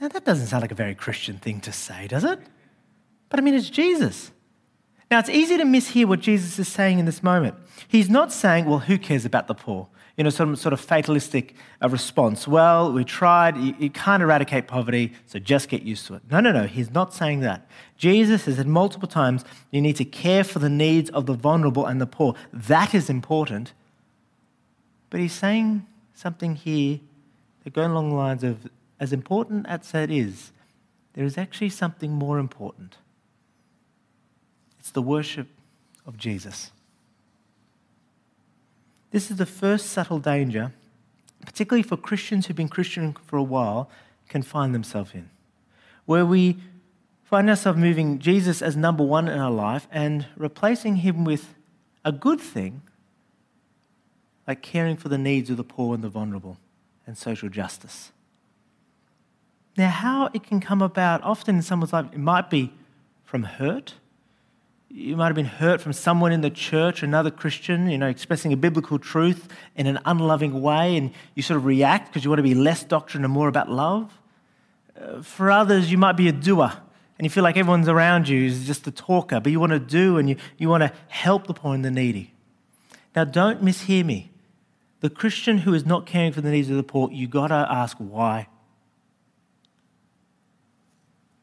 Now, 0.00 0.08
that 0.08 0.24
doesn't 0.24 0.46
sound 0.46 0.62
like 0.62 0.72
a 0.72 0.76
very 0.76 0.94
Christian 0.94 1.36
thing 1.36 1.60
to 1.60 1.72
say, 1.72 2.06
does 2.06 2.24
it? 2.24 2.38
But 3.28 3.38
I 3.38 3.42
mean, 3.42 3.54
it's 3.54 3.68
Jesus. 3.68 4.30
Now, 5.10 5.18
it's 5.18 5.28
easy 5.28 5.58
to 5.58 5.64
mishear 5.64 6.06
what 6.06 6.20
Jesus 6.20 6.58
is 6.58 6.68
saying 6.68 6.98
in 6.98 7.04
this 7.04 7.22
moment. 7.22 7.56
He's 7.88 8.08
not 8.08 8.32
saying, 8.32 8.64
well, 8.64 8.78
who 8.78 8.96
cares 8.96 9.24
about 9.24 9.46
the 9.46 9.54
poor? 9.54 9.88
You 10.20 10.24
know, 10.24 10.28
some 10.28 10.54
sort 10.54 10.74
of 10.74 10.80
fatalistic 10.80 11.54
uh, 11.82 11.88
response. 11.88 12.46
Well, 12.46 12.92
we 12.92 13.04
tried, 13.04 13.56
you, 13.56 13.74
you 13.78 13.88
can't 13.88 14.22
eradicate 14.22 14.66
poverty, 14.66 15.14
so 15.24 15.38
just 15.38 15.70
get 15.70 15.80
used 15.80 16.06
to 16.08 16.14
it. 16.16 16.22
No, 16.30 16.40
no, 16.40 16.52
no, 16.52 16.66
he's 16.66 16.90
not 16.90 17.14
saying 17.14 17.40
that. 17.40 17.66
Jesus 17.96 18.44
has 18.44 18.56
said 18.56 18.66
multiple 18.66 19.08
times 19.08 19.46
you 19.70 19.80
need 19.80 19.96
to 19.96 20.04
care 20.04 20.44
for 20.44 20.58
the 20.58 20.68
needs 20.68 21.08
of 21.08 21.24
the 21.24 21.32
vulnerable 21.32 21.86
and 21.86 22.02
the 22.02 22.06
poor. 22.06 22.34
That 22.52 22.94
is 22.94 23.08
important. 23.08 23.72
But 25.08 25.20
he's 25.20 25.32
saying 25.32 25.86
something 26.12 26.54
here 26.54 27.00
that 27.64 27.72
goes 27.72 27.86
along 27.86 28.10
the 28.10 28.16
lines 28.16 28.44
of 28.44 28.68
as 29.00 29.14
important 29.14 29.66
as 29.70 29.90
that 29.92 30.10
is, 30.10 30.52
there 31.14 31.24
is 31.24 31.38
actually 31.38 31.70
something 31.70 32.12
more 32.12 32.38
important. 32.38 32.98
It's 34.78 34.90
the 34.90 35.00
worship 35.00 35.48
of 36.04 36.18
Jesus. 36.18 36.72
This 39.10 39.30
is 39.30 39.36
the 39.38 39.46
first 39.46 39.86
subtle 39.86 40.18
danger, 40.18 40.72
particularly 41.44 41.82
for 41.82 41.96
Christians 41.96 42.46
who've 42.46 42.56
been 42.56 42.68
Christian 42.68 43.14
for 43.26 43.36
a 43.36 43.42
while, 43.42 43.90
can 44.28 44.42
find 44.42 44.74
themselves 44.74 45.12
in, 45.14 45.30
where 46.06 46.24
we 46.24 46.58
find 47.24 47.48
ourselves 47.50 47.78
moving 47.78 48.18
Jesus 48.18 48.62
as 48.62 48.76
number 48.76 49.04
one 49.04 49.28
in 49.28 49.38
our 49.38 49.50
life 49.50 49.88
and 49.90 50.26
replacing 50.36 50.96
him 50.96 51.24
with 51.24 51.54
a 52.04 52.12
good 52.12 52.40
thing, 52.40 52.82
like 54.46 54.62
caring 54.62 54.96
for 54.96 55.08
the 55.08 55.18
needs 55.18 55.50
of 55.50 55.56
the 55.56 55.64
poor 55.64 55.94
and 55.94 56.04
the 56.04 56.08
vulnerable 56.08 56.58
and 57.06 57.18
social 57.18 57.48
justice. 57.48 58.12
Now, 59.76 59.90
how 59.90 60.30
it 60.34 60.42
can 60.42 60.60
come 60.60 60.82
about, 60.82 61.22
often 61.22 61.56
in 61.56 61.62
someone's 61.62 61.92
life, 61.92 62.06
it 62.12 62.18
might 62.18 62.50
be 62.50 62.72
from 63.24 63.44
hurt, 63.44 63.94
you 64.92 65.16
might 65.16 65.26
have 65.26 65.36
been 65.36 65.44
hurt 65.44 65.80
from 65.80 65.92
someone 65.92 66.32
in 66.32 66.40
the 66.40 66.50
church, 66.50 67.04
another 67.04 67.30
Christian, 67.30 67.88
you 67.88 67.96
know, 67.96 68.08
expressing 68.08 68.52
a 68.52 68.56
biblical 68.56 68.98
truth 68.98 69.46
in 69.76 69.86
an 69.86 70.00
unloving 70.04 70.60
way, 70.60 70.96
and 70.96 71.12
you 71.36 71.42
sort 71.42 71.58
of 71.58 71.64
react 71.64 72.08
because 72.08 72.24
you 72.24 72.30
want 72.30 72.40
to 72.40 72.44
be 72.44 72.56
less 72.56 72.82
doctrine 72.82 73.24
and 73.24 73.32
more 73.32 73.46
about 73.46 73.70
love. 73.70 74.18
Uh, 75.00 75.22
for 75.22 75.48
others, 75.50 75.92
you 75.92 75.96
might 75.96 76.16
be 76.16 76.26
a 76.26 76.32
doer, 76.32 76.72
and 77.18 77.24
you 77.24 77.30
feel 77.30 77.44
like 77.44 77.56
everyone's 77.56 77.88
around 77.88 78.28
you 78.28 78.44
is 78.44 78.66
just 78.66 78.84
a 78.88 78.90
talker, 78.90 79.38
but 79.38 79.52
you 79.52 79.60
want 79.60 79.70
to 79.70 79.78
do 79.78 80.18
and 80.18 80.28
you, 80.28 80.36
you 80.58 80.68
want 80.68 80.82
to 80.82 80.92
help 81.06 81.46
the 81.46 81.54
poor 81.54 81.72
and 81.72 81.84
the 81.84 81.90
needy. 81.90 82.34
Now, 83.14 83.24
don't 83.24 83.64
mishear 83.64 84.04
me. 84.04 84.32
The 85.00 85.10
Christian 85.10 85.58
who 85.58 85.72
is 85.72 85.86
not 85.86 86.04
caring 86.04 86.32
for 86.32 86.40
the 86.40 86.50
needs 86.50 86.68
of 86.68 86.76
the 86.76 86.82
poor, 86.82 87.10
you 87.12 87.28
got 87.28 87.48
to 87.48 87.66
ask 87.70 87.96
why. 87.98 88.48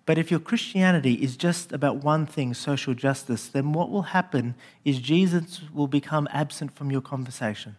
But 0.08 0.18
if 0.18 0.32
your 0.32 0.40
Christianity 0.40 1.16
is 1.16 1.36
just 1.36 1.74
about 1.74 1.98
one 1.98 2.26
thing, 2.26 2.54
social 2.54 2.94
justice, 2.94 3.50
then 3.50 3.74
what 3.74 3.92
will 3.92 4.04
happen 4.04 4.56
is 4.86 5.00
Jesus 5.00 5.64
will 5.74 5.88
become 5.88 6.30
absent 6.32 6.74
from 6.74 6.90
your 6.90 7.02
conversation. 7.02 7.76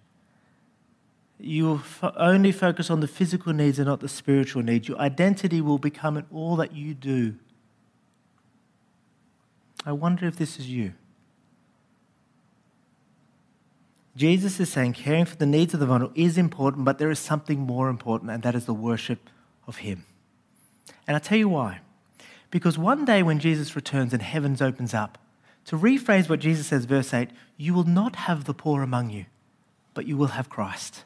You 1.41 1.65
will 1.65 1.77
f- 1.77 2.13
only 2.19 2.53
focus 2.53 2.91
on 2.91 3.01
the 3.01 3.09
physical 3.09 3.55
needs 3.55 3.79
and 3.79 3.89
not 3.89 4.01
the 4.01 4.11
spiritual 4.11 4.63
needs. 4.63 4.89
Your 4.89 4.99
identity 4.99 5.63
will 5.63 5.79
become 5.79 6.19
in 6.19 6.27
all 6.31 6.55
that 6.57 6.75
you 6.75 6.93
do. 6.93 7.37
I 9.87 9.93
wonder 9.93 10.27
if 10.27 10.37
this 10.37 10.59
is 10.59 10.69
you. 10.69 10.93
Jesus 14.15 14.61
is 14.61 14.69
saying 14.69 14.93
caring 14.93 15.25
for 15.25 15.37
the 15.37 15.47
needs 15.47 15.73
of 15.73 15.81
the 15.81 15.87
vulnerable 15.87 16.13
is 16.15 16.37
important, 16.37 16.85
but 16.85 16.99
there 16.99 17.11
is 17.11 17.19
something 17.19 17.59
more 17.59 17.89
important, 17.89 18.31
and 18.31 18.43
that 18.43 18.55
is 18.55 18.67
the 18.67 18.75
worship 18.75 19.31
of 19.67 19.79
Him. 19.79 20.05
And 21.07 21.15
I'll 21.17 21.23
tell 21.23 21.39
you 21.39 21.49
why. 21.49 21.81
Because 22.51 22.79
one 22.79 23.05
day 23.05 23.23
when 23.23 23.39
Jesus 23.39 23.77
returns 23.77 24.13
and 24.13 24.23
heavens 24.23 24.63
opens 24.63 24.95
up, 24.95 25.19
to 25.67 25.77
rephrase 25.77 26.29
what 26.29 26.41
Jesus 26.41 26.69
says, 26.69 26.87
verse 26.87 27.13
8, 27.13 27.29
you 27.57 27.75
will 27.75 27.85
not 27.85 28.17
have 28.17 28.45
the 28.45 28.55
poor 28.55 28.83
among 28.83 29.11
you, 29.11 29.27
but 29.93 30.07
you 30.07 30.17
will 30.17 30.29
have 30.29 30.49
Christ. 30.49 31.05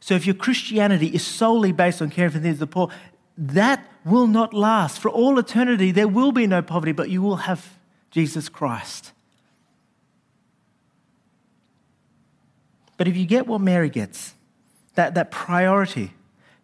So 0.00 0.14
if 0.14 0.26
your 0.26 0.34
Christianity 0.34 1.08
is 1.08 1.24
solely 1.24 1.70
based 1.70 2.02
on 2.02 2.10
caring 2.10 2.32
for 2.32 2.38
the 2.38 2.48
needs 2.48 2.56
of 2.56 2.68
the 2.68 2.72
poor, 2.72 2.90
that 3.36 3.86
will 4.04 4.26
not 4.26 4.52
last. 4.52 4.98
For 4.98 5.10
all 5.10 5.38
eternity, 5.38 5.92
there 5.92 6.08
will 6.08 6.32
be 6.32 6.46
no 6.46 6.60
poverty, 6.60 6.92
but 6.92 7.08
you 7.08 7.22
will 7.22 7.36
have 7.36 7.78
Jesus 8.10 8.48
Christ. 8.48 9.12
But 12.96 13.06
if 13.06 13.16
you 13.16 13.26
get 13.26 13.46
what 13.46 13.60
Mary 13.60 13.90
gets, 13.90 14.34
that, 14.94 15.14
that 15.14 15.30
priority, 15.30 16.14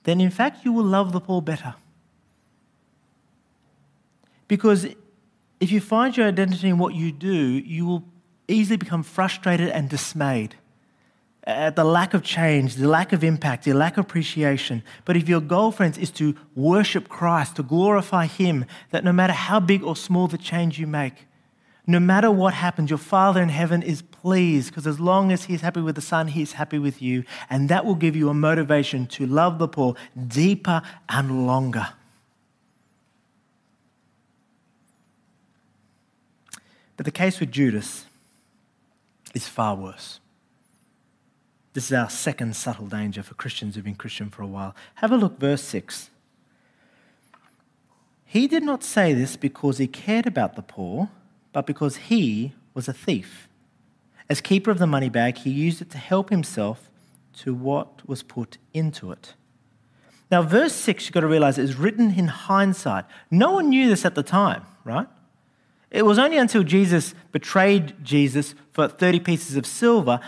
then 0.02 0.20
in 0.20 0.30
fact 0.30 0.64
you 0.64 0.72
will 0.72 0.84
love 0.84 1.12
the 1.12 1.20
poor 1.20 1.40
better. 1.40 1.76
Because 4.54 4.86
if 5.58 5.72
you 5.72 5.80
find 5.80 6.16
your 6.16 6.28
identity 6.28 6.68
in 6.68 6.78
what 6.78 6.94
you 6.94 7.10
do, 7.10 7.34
you 7.34 7.84
will 7.86 8.04
easily 8.46 8.76
become 8.76 9.02
frustrated 9.02 9.68
and 9.70 9.88
dismayed 9.88 10.54
at 11.42 11.74
the 11.74 11.82
lack 11.82 12.14
of 12.14 12.22
change, 12.22 12.76
the 12.76 12.86
lack 12.86 13.12
of 13.12 13.24
impact, 13.24 13.64
the 13.64 13.72
lack 13.72 13.98
of 13.98 14.04
appreciation. 14.04 14.84
But 15.04 15.16
if 15.16 15.28
your 15.28 15.40
goal, 15.40 15.72
friends, 15.72 15.98
is 15.98 16.12
to 16.12 16.36
worship 16.54 17.08
Christ, 17.08 17.56
to 17.56 17.64
glorify 17.64 18.26
Him, 18.26 18.64
that 18.92 19.02
no 19.02 19.12
matter 19.12 19.32
how 19.32 19.58
big 19.58 19.82
or 19.82 19.96
small 19.96 20.28
the 20.28 20.38
change 20.38 20.78
you 20.78 20.86
make, 20.86 21.26
no 21.84 21.98
matter 21.98 22.30
what 22.30 22.54
happens, 22.54 22.90
your 22.90 22.98
Father 22.98 23.42
in 23.42 23.48
heaven 23.48 23.82
is 23.82 24.02
pleased 24.02 24.70
because 24.70 24.86
as 24.86 25.00
long 25.00 25.32
as 25.32 25.46
He's 25.46 25.62
happy 25.62 25.80
with 25.80 25.96
the 25.96 26.00
Son, 26.00 26.28
He's 26.28 26.52
happy 26.52 26.78
with 26.78 27.02
you. 27.02 27.24
And 27.50 27.68
that 27.70 27.84
will 27.84 27.96
give 27.96 28.14
you 28.14 28.28
a 28.28 28.34
motivation 28.34 29.08
to 29.08 29.26
love 29.26 29.58
the 29.58 29.66
poor 29.66 29.96
deeper 30.28 30.80
and 31.08 31.44
longer. 31.44 31.88
But 36.96 37.06
the 37.06 37.12
case 37.12 37.40
with 37.40 37.50
Judas 37.50 38.06
is 39.34 39.48
far 39.48 39.74
worse. 39.74 40.20
This 41.72 41.86
is 41.86 41.92
our 41.92 42.08
second 42.08 42.54
subtle 42.54 42.86
danger 42.86 43.22
for 43.22 43.34
Christians 43.34 43.74
who've 43.74 43.84
been 43.84 43.96
Christian 43.96 44.30
for 44.30 44.42
a 44.42 44.46
while. 44.46 44.76
Have 44.96 45.10
a 45.10 45.16
look, 45.16 45.40
verse 45.40 45.62
6. 45.62 46.10
He 48.24 48.46
did 48.46 48.62
not 48.62 48.84
say 48.84 49.12
this 49.12 49.36
because 49.36 49.78
he 49.78 49.86
cared 49.86 50.26
about 50.26 50.54
the 50.54 50.62
poor, 50.62 51.10
but 51.52 51.66
because 51.66 51.96
he 51.96 52.52
was 52.74 52.88
a 52.88 52.92
thief. 52.92 53.48
As 54.28 54.40
keeper 54.40 54.70
of 54.70 54.78
the 54.78 54.86
money 54.86 55.08
bag, 55.08 55.38
he 55.38 55.50
used 55.50 55.82
it 55.82 55.90
to 55.90 55.98
help 55.98 56.30
himself 56.30 56.90
to 57.38 57.52
what 57.52 58.08
was 58.08 58.22
put 58.22 58.58
into 58.72 59.10
it. 59.10 59.34
Now, 60.30 60.42
verse 60.42 60.74
6, 60.74 61.04
you've 61.04 61.12
got 61.12 61.20
to 61.20 61.26
realize, 61.26 61.58
is 61.58 61.76
written 61.76 62.14
in 62.14 62.28
hindsight. 62.28 63.04
No 63.30 63.52
one 63.52 63.68
knew 63.68 63.88
this 63.88 64.04
at 64.04 64.14
the 64.14 64.22
time, 64.22 64.64
right? 64.84 65.08
It 65.94 66.04
was 66.04 66.18
only 66.18 66.38
until 66.38 66.64
Jesus 66.64 67.14
betrayed 67.30 67.94
Jesus 68.02 68.56
for 68.72 68.88
30 68.88 69.20
pieces 69.20 69.56
of 69.56 69.64
silver 69.64 70.18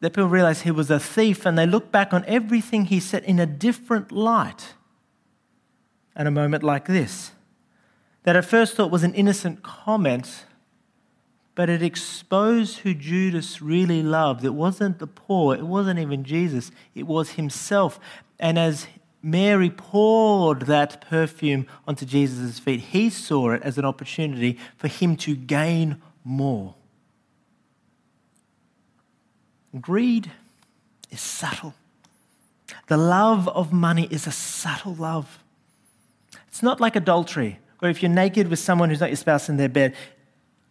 that 0.00 0.12
people 0.12 0.28
realized 0.28 0.62
he 0.62 0.70
was 0.70 0.92
a 0.92 1.00
thief 1.00 1.44
and 1.44 1.58
they 1.58 1.66
looked 1.66 1.90
back 1.90 2.14
on 2.14 2.24
everything 2.28 2.84
he 2.84 3.00
said 3.00 3.24
in 3.24 3.40
a 3.40 3.44
different 3.44 4.12
light 4.12 4.74
at 6.14 6.28
a 6.28 6.30
moment 6.30 6.62
like 6.62 6.86
this. 6.86 7.32
That 8.22 8.36
at 8.36 8.44
first 8.44 8.76
thought 8.76 8.92
was 8.92 9.02
an 9.02 9.12
innocent 9.12 9.64
comment, 9.64 10.44
but 11.56 11.68
it 11.68 11.82
exposed 11.82 12.78
who 12.78 12.94
Judas 12.94 13.60
really 13.60 14.04
loved. 14.04 14.44
It 14.44 14.54
wasn't 14.54 15.00
the 15.00 15.08
poor, 15.08 15.56
it 15.56 15.66
wasn't 15.66 15.98
even 15.98 16.22
Jesus, 16.22 16.70
it 16.94 17.08
was 17.08 17.30
himself. 17.30 17.98
And 18.38 18.56
as 18.56 18.86
Mary 19.22 19.70
poured 19.70 20.62
that 20.62 21.00
perfume 21.00 21.66
onto 21.86 22.06
Jesus' 22.06 22.58
feet, 22.58 22.80
he 22.80 23.10
saw 23.10 23.50
it 23.50 23.62
as 23.62 23.76
an 23.76 23.84
opportunity 23.84 24.58
for 24.76 24.88
him 24.88 25.16
to 25.16 25.34
gain 25.34 26.00
more. 26.24 26.74
Greed 29.80 30.30
is 31.10 31.20
subtle. 31.20 31.74
The 32.86 32.96
love 32.96 33.48
of 33.48 33.72
money 33.72 34.08
is 34.10 34.26
a 34.26 34.32
subtle 34.32 34.94
love. 34.94 35.42
It's 36.46 36.62
not 36.62 36.80
like 36.80 36.96
adultery, 36.96 37.58
where 37.80 37.90
if 37.90 38.02
you're 38.02 38.10
naked 38.10 38.48
with 38.48 38.58
someone 38.58 38.88
who's 38.88 39.00
not 39.00 39.10
your 39.10 39.16
spouse 39.16 39.48
in 39.48 39.56
their 39.56 39.68
bed, 39.68 39.94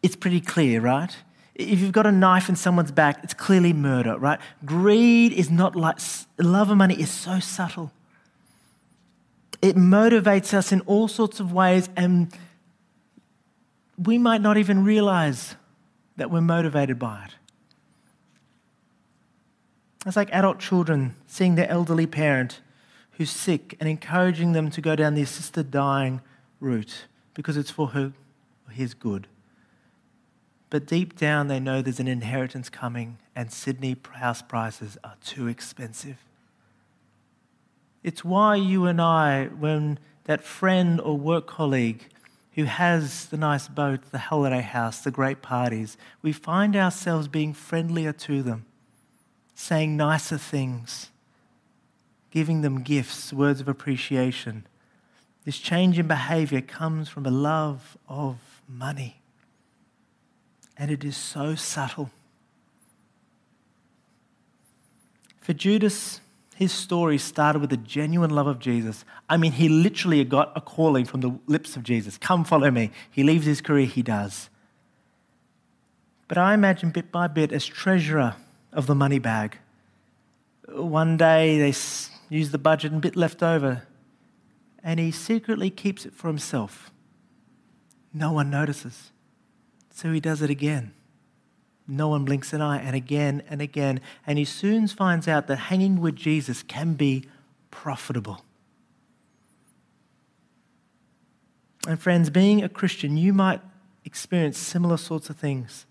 it's 0.01 0.15
pretty 0.15 0.41
clear, 0.41 0.79
right? 0.79 1.15
If 1.53 1.79
you've 1.79 1.91
got 1.91 2.05
a 2.05 2.11
knife 2.11 2.49
in 2.49 2.55
someone's 2.55 2.91
back, 2.91 3.23
it's 3.23 3.33
clearly 3.33 3.73
murder, 3.73 4.17
right? 4.17 4.39
Greed 4.63 5.33
is 5.33 5.49
not 5.49 5.75
like, 5.75 5.97
love 6.37 6.69
of 6.69 6.77
money 6.77 6.99
is 6.99 7.09
so 7.09 7.39
subtle 7.39 7.91
it 9.61 9.75
motivates 9.75 10.53
us 10.53 10.71
in 10.71 10.81
all 10.81 11.07
sorts 11.07 11.39
of 11.39 11.51
ways, 11.51 11.89
and 11.95 12.31
we 13.97 14.17
might 14.17 14.41
not 14.41 14.57
even 14.57 14.83
realize 14.83 15.55
that 16.17 16.29
we're 16.29 16.41
motivated 16.41 16.99
by 16.99 17.25
it. 17.25 17.35
It's 20.05 20.15
like 20.15 20.29
adult 20.31 20.59
children 20.59 21.15
seeing 21.27 21.55
their 21.55 21.69
elderly 21.69 22.07
parent 22.07 22.61
who's 23.11 23.29
sick 23.29 23.75
and 23.79 23.89
encouraging 23.89 24.53
them 24.53 24.69
to 24.71 24.79
go 24.79 24.95
down 24.95 25.15
the 25.15 25.21
assisted 25.21 25.71
dying 25.71 26.21
route 26.59 27.07
because 27.33 27.57
it's 27.57 27.71
for 27.71 27.89
her 27.89 28.13
his 28.71 28.93
good. 28.93 29.27
But 30.69 30.85
deep 30.85 31.17
down, 31.17 31.47
they 31.47 31.59
know 31.59 31.81
there's 31.81 31.99
an 31.99 32.07
inheritance 32.07 32.69
coming, 32.69 33.17
and 33.35 33.51
Sydney 33.51 33.95
house 34.13 34.41
prices 34.41 34.97
are 35.03 35.15
too 35.23 35.47
expensive. 35.47 36.17
It's 38.03 38.23
why 38.23 38.55
you 38.55 38.85
and 38.85 39.01
I, 39.01 39.45
when 39.45 39.99
that 40.25 40.43
friend 40.43 41.01
or 41.01 41.17
work 41.17 41.47
colleague 41.47 42.07
who 42.53 42.63
has 42.63 43.27
the 43.27 43.37
nice 43.37 43.67
boat, 43.67 44.11
the 44.11 44.17
holiday 44.17 44.61
house, 44.61 45.01
the 45.01 45.11
great 45.11 45.41
parties, 45.41 45.97
we 46.21 46.31
find 46.31 46.75
ourselves 46.75 47.27
being 47.27 47.53
friendlier 47.53 48.13
to 48.13 48.41
them 48.41 48.65
saying 49.59 49.97
nicer 49.97 50.37
things, 50.37 51.09
giving 52.29 52.61
them 52.61 52.83
gifts, 52.83 53.33
words 53.33 53.59
of 53.59 53.67
appreciation. 53.67 54.67
This 55.45 55.57
change 55.57 55.97
in 55.97 56.07
behavior 56.07 56.61
comes 56.61 57.09
from 57.09 57.25
a 57.25 57.31
love 57.31 57.97
of 58.07 58.37
money. 58.69 59.19
And 60.77 60.91
it 60.91 61.03
is 61.03 61.17
so 61.17 61.55
subtle. 61.55 62.11
For 65.41 65.53
Judas, 65.53 66.21
his 66.57 66.71
story 66.71 67.19
started 67.19 67.59
with 67.59 67.71
a 67.71 67.77
genuine 67.77 68.31
love 68.31 68.47
of 68.47 68.57
Jesus. 68.57 69.05
I 69.29 69.37
mean, 69.37 69.51
he 69.51 69.69
literally 69.69 70.23
got 70.23 70.51
a 70.55 70.59
calling 70.59 71.05
from 71.05 71.21
the 71.21 71.37
lips 71.45 71.75
of 71.75 71.83
Jesus 71.83 72.17
Come, 72.17 72.43
follow 72.43 72.71
me. 72.71 72.89
He 73.11 73.21
leaves 73.21 73.45
his 73.45 73.61
career, 73.61 73.85
he 73.85 74.01
does. 74.01 74.49
But 76.27 76.39
I 76.39 76.55
imagine 76.55 76.89
bit 76.89 77.11
by 77.11 77.27
bit, 77.27 77.51
as 77.51 77.63
treasurer 77.63 78.37
of 78.73 78.87
the 78.87 78.95
money 78.95 79.19
bag, 79.19 79.59
one 80.67 81.15
day 81.15 81.59
they 81.59 81.77
use 82.35 82.49
the 82.49 82.57
budget 82.57 82.91
and 82.91 83.01
bit 83.01 83.15
left 83.15 83.43
over, 83.43 83.83
and 84.83 84.99
he 84.99 85.11
secretly 85.11 85.69
keeps 85.69 86.07
it 86.07 86.15
for 86.15 86.27
himself. 86.27 86.89
No 88.11 88.31
one 88.31 88.49
notices. 88.49 89.11
So 89.91 90.11
he 90.11 90.19
does 90.19 90.41
it 90.41 90.49
again. 90.49 90.93
No 91.87 92.09
one 92.09 92.25
blinks 92.25 92.51
an 92.51 92.61
eye, 92.61 92.79
and 92.79 92.95
again 92.95 93.43
and 93.49 93.61
again. 93.61 94.01
And 94.25 94.37
he 94.37 94.45
soon 94.45 94.87
finds 94.87 95.27
out 95.27 95.47
that 95.47 95.55
hanging 95.55 96.01
with 96.01 96.15
Jesus 96.15 96.61
can 96.63 96.93
be 96.95 97.25
profitable. 97.71 98.43
And, 101.87 101.99
friends, 101.99 102.29
being 102.29 102.61
a 102.61 102.69
Christian, 102.69 103.15
you 103.15 103.31
might 103.31 103.61
experience 104.03 104.57
similar 104.57 104.97
sorts 104.97 105.29
of 105.29 105.37
things. 105.37 105.85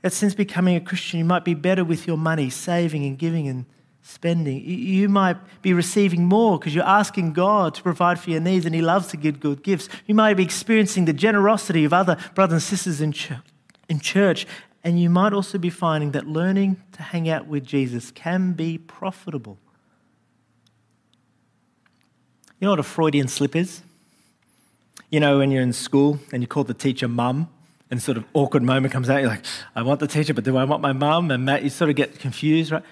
That 0.00 0.12
since 0.12 0.34
becoming 0.34 0.76
a 0.76 0.80
Christian, 0.80 1.18
you 1.18 1.24
might 1.24 1.44
be 1.44 1.54
better 1.54 1.84
with 1.84 2.06
your 2.06 2.16
money, 2.16 2.48
saving 2.48 3.04
and 3.04 3.18
giving 3.18 3.48
and 3.48 3.66
spending. 4.00 4.64
You 4.64 5.10
might 5.10 5.36
be 5.60 5.74
receiving 5.74 6.24
more 6.24 6.58
because 6.58 6.74
you're 6.74 6.84
asking 6.84 7.34
God 7.34 7.74
to 7.74 7.82
provide 7.82 8.18
for 8.18 8.30
your 8.30 8.40
needs 8.40 8.64
and 8.64 8.74
He 8.74 8.80
loves 8.80 9.08
to 9.08 9.18
give 9.18 9.40
good 9.40 9.62
gifts. 9.62 9.90
You 10.06 10.14
might 10.14 10.34
be 10.34 10.44
experiencing 10.44 11.04
the 11.04 11.12
generosity 11.12 11.84
of 11.84 11.92
other 11.92 12.16
brothers 12.34 12.52
and 12.54 12.62
sisters 12.62 13.02
in 13.02 14.00
church 14.00 14.46
and 14.84 15.00
you 15.00 15.10
might 15.10 15.32
also 15.32 15.58
be 15.58 15.70
finding 15.70 16.12
that 16.12 16.26
learning 16.26 16.82
to 16.92 17.02
hang 17.02 17.28
out 17.28 17.46
with 17.46 17.64
Jesus 17.64 18.10
can 18.10 18.52
be 18.52 18.78
profitable. 18.78 19.58
You 22.60 22.66
know 22.66 22.70
what 22.70 22.80
a 22.80 22.84
Freudian 22.84 23.28
slip 23.28 23.54
is? 23.54 23.82
You 25.10 25.20
know, 25.20 25.38
when 25.38 25.50
you're 25.50 25.62
in 25.62 25.72
school 25.72 26.18
and 26.32 26.42
you 26.42 26.46
call 26.46 26.64
the 26.64 26.74
teacher 26.74 27.08
mum, 27.08 27.48
and 27.90 28.02
sort 28.02 28.18
of 28.18 28.24
awkward 28.34 28.62
moment 28.62 28.92
comes 28.92 29.08
out, 29.08 29.20
you're 29.20 29.30
like, 29.30 29.44
I 29.74 29.82
want 29.82 30.00
the 30.00 30.06
teacher, 30.06 30.34
but 30.34 30.44
do 30.44 30.56
I 30.56 30.64
want 30.64 30.82
my 30.82 30.92
mum? 30.92 31.30
And 31.30 31.44
Matt, 31.44 31.62
you 31.62 31.70
sort 31.70 31.90
of 31.90 31.96
get 31.96 32.18
confused, 32.18 32.70
right? 32.70 32.82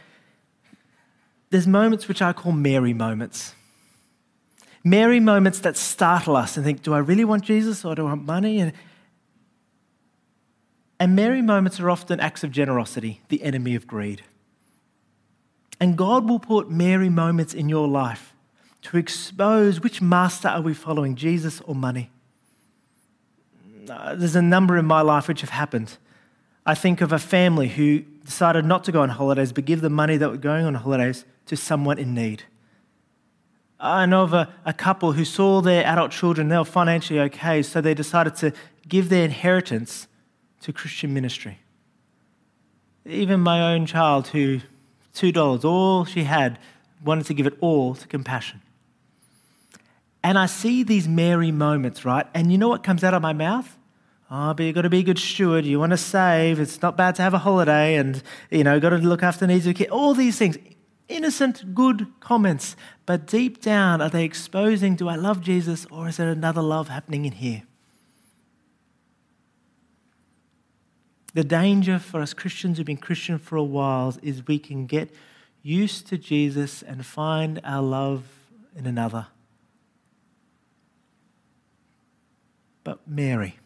There's 1.50 1.66
moments 1.66 2.08
which 2.08 2.22
I 2.22 2.32
call 2.32 2.52
Mary 2.52 2.94
moments. 2.94 3.54
Mary 4.82 5.20
moments 5.20 5.58
that 5.60 5.76
startle 5.76 6.36
us 6.36 6.56
and 6.56 6.64
think, 6.64 6.82
do 6.82 6.94
I 6.94 6.98
really 6.98 7.24
want 7.24 7.44
Jesus 7.44 7.84
or 7.84 7.94
do 7.94 8.06
I 8.06 8.10
want 8.10 8.24
money? 8.24 8.58
And 8.60 8.72
and 10.98 11.14
Mary 11.14 11.42
moments 11.42 11.78
are 11.80 11.90
often 11.90 12.20
acts 12.20 12.42
of 12.42 12.50
generosity, 12.50 13.20
the 13.28 13.42
enemy 13.42 13.74
of 13.74 13.86
greed. 13.86 14.22
And 15.78 15.96
God 15.96 16.28
will 16.28 16.38
put 16.38 16.70
Mary 16.70 17.10
moments 17.10 17.52
in 17.52 17.68
your 17.68 17.86
life 17.86 18.34
to 18.82 18.96
expose 18.96 19.80
which 19.80 20.00
master 20.00 20.48
are 20.48 20.62
we 20.62 20.72
following, 20.72 21.16
Jesus 21.16 21.60
or 21.62 21.74
money. 21.74 22.10
Uh, 23.88 24.14
there's 24.14 24.36
a 24.36 24.42
number 24.42 24.78
in 24.78 24.86
my 24.86 25.02
life 25.02 25.28
which 25.28 25.42
have 25.42 25.50
happened. 25.50 25.98
I 26.64 26.74
think 26.74 27.00
of 27.00 27.12
a 27.12 27.18
family 27.18 27.68
who 27.68 28.00
decided 28.24 28.64
not 28.64 28.84
to 28.84 28.92
go 28.92 29.02
on 29.02 29.10
holidays 29.10 29.52
but 29.52 29.64
give 29.64 29.80
the 29.80 29.90
money 29.90 30.16
that 30.16 30.30
were 30.30 30.36
going 30.36 30.64
on 30.64 30.74
holidays 30.74 31.24
to 31.46 31.56
someone 31.56 31.98
in 31.98 32.14
need. 32.14 32.42
I 33.78 34.06
know 34.06 34.22
of 34.22 34.32
a, 34.32 34.52
a 34.64 34.72
couple 34.72 35.12
who 35.12 35.24
saw 35.24 35.60
their 35.60 35.84
adult 35.84 36.10
children, 36.10 36.48
they 36.48 36.56
were 36.56 36.64
financially 36.64 37.20
okay, 37.20 37.62
so 37.62 37.80
they 37.80 37.94
decided 37.94 38.34
to 38.36 38.52
give 38.88 39.10
their 39.10 39.24
inheritance 39.24 40.08
to 40.62 40.72
Christian 40.72 41.14
ministry. 41.14 41.58
Even 43.04 43.40
my 43.40 43.74
own 43.74 43.86
child, 43.86 44.28
who 44.28 44.60
$2, 45.14 45.64
all 45.64 46.04
she 46.04 46.24
had, 46.24 46.58
wanted 47.04 47.26
to 47.26 47.34
give 47.34 47.46
it 47.46 47.56
all 47.60 47.94
to 47.94 48.06
compassion. 48.06 48.62
And 50.22 50.38
I 50.38 50.46
see 50.46 50.82
these 50.82 51.06
Mary 51.06 51.52
moments, 51.52 52.04
right? 52.04 52.26
And 52.34 52.50
you 52.50 52.58
know 52.58 52.68
what 52.68 52.82
comes 52.82 53.04
out 53.04 53.14
of 53.14 53.22
my 53.22 53.32
mouth? 53.32 53.76
Oh, 54.28 54.52
but 54.54 54.64
you've 54.64 54.74
got 54.74 54.82
to 54.82 54.90
be 54.90 54.98
a 54.98 55.04
good 55.04 55.20
steward. 55.20 55.64
You 55.64 55.78
want 55.78 55.90
to 55.90 55.96
save. 55.96 56.58
It's 56.58 56.82
not 56.82 56.96
bad 56.96 57.14
to 57.14 57.22
have 57.22 57.32
a 57.32 57.38
holiday 57.38 57.94
and, 57.94 58.20
you 58.50 58.64
know, 58.64 58.80
got 58.80 58.90
to 58.90 58.96
look 58.96 59.22
after 59.22 59.46
the 59.46 59.52
needs 59.52 59.66
of 59.66 59.74
the 59.74 59.84
kid. 59.84 59.90
All 59.90 60.14
these 60.14 60.36
things. 60.36 60.58
Innocent, 61.08 61.72
good 61.72 62.08
comments. 62.18 62.74
But 63.06 63.28
deep 63.28 63.62
down, 63.62 64.02
are 64.02 64.10
they 64.10 64.24
exposing, 64.24 64.96
do 64.96 65.08
I 65.08 65.14
love 65.14 65.40
Jesus 65.40 65.86
or 65.92 66.08
is 66.08 66.16
there 66.16 66.28
another 66.28 66.62
love 66.62 66.88
happening 66.88 67.24
in 67.24 67.32
here? 67.32 67.62
The 71.36 71.44
danger 71.44 71.98
for 71.98 72.22
us 72.22 72.32
Christians 72.32 72.78
who've 72.78 72.86
been 72.86 72.96
Christian 72.96 73.36
for 73.36 73.56
a 73.56 73.62
while 73.62 74.16
is 74.22 74.46
we 74.46 74.58
can 74.58 74.86
get 74.86 75.10
used 75.62 76.06
to 76.06 76.16
Jesus 76.16 76.80
and 76.80 77.04
find 77.04 77.60
our 77.62 77.82
love 77.82 78.24
in 78.74 78.86
another. 78.86 79.26
But 82.84 83.06
Mary, 83.06 83.58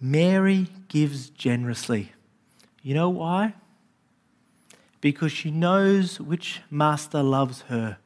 Mary 0.00 0.68
gives 0.86 1.28
generously. 1.28 2.12
You 2.82 2.94
know 2.94 3.08
why? 3.08 3.54
Because 5.00 5.32
she 5.32 5.50
knows 5.50 6.20
which 6.20 6.60
master 6.70 7.20
loves 7.20 7.62
her, 7.62 7.98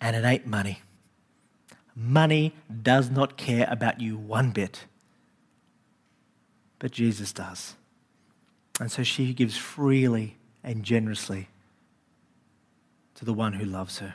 and 0.00 0.14
it 0.14 0.24
ain't 0.24 0.46
money. 0.46 0.82
Money 1.96 2.54
does 2.84 3.10
not 3.10 3.36
care 3.36 3.66
about 3.68 4.00
you 4.00 4.16
one 4.16 4.52
bit 4.52 4.84
but 6.80 6.90
Jesus 6.90 7.32
does. 7.32 7.76
And 8.80 8.90
so 8.90 9.04
she 9.04 9.32
gives 9.32 9.56
freely 9.56 10.36
and 10.64 10.82
generously 10.82 11.48
to 13.14 13.24
the 13.24 13.32
one 13.32 13.52
who 13.52 13.64
loves 13.64 13.98
her. 14.00 14.14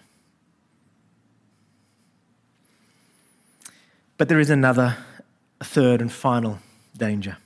But 4.17 4.29
there 4.29 4.39
is 4.39 4.49
another, 4.49 4.97
third 5.61 6.01
and 6.01 6.11
final 6.11 6.59
danger 6.97 7.37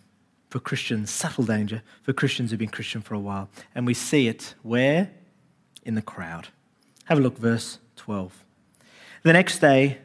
for 0.50 0.60
Christians, 0.60 1.12
subtle 1.12 1.44
danger 1.44 1.82
for 2.02 2.14
Christians 2.14 2.50
who've 2.50 2.60
been 2.60 2.70
Christian 2.70 3.02
for 3.02 3.14
a 3.14 3.20
while. 3.20 3.50
And 3.76 3.86
we 3.86 3.94
see 3.94 4.28
it 4.28 4.56
where? 4.64 5.12
In 5.84 5.96
the 5.96 6.02
crowd. 6.02 6.48
Have 7.06 7.18
a 7.18 7.22
look, 7.22 7.38
verse 7.38 7.80
12. 7.98 8.46
The 9.24 9.34
next 9.34 9.60
day, 9.60 9.98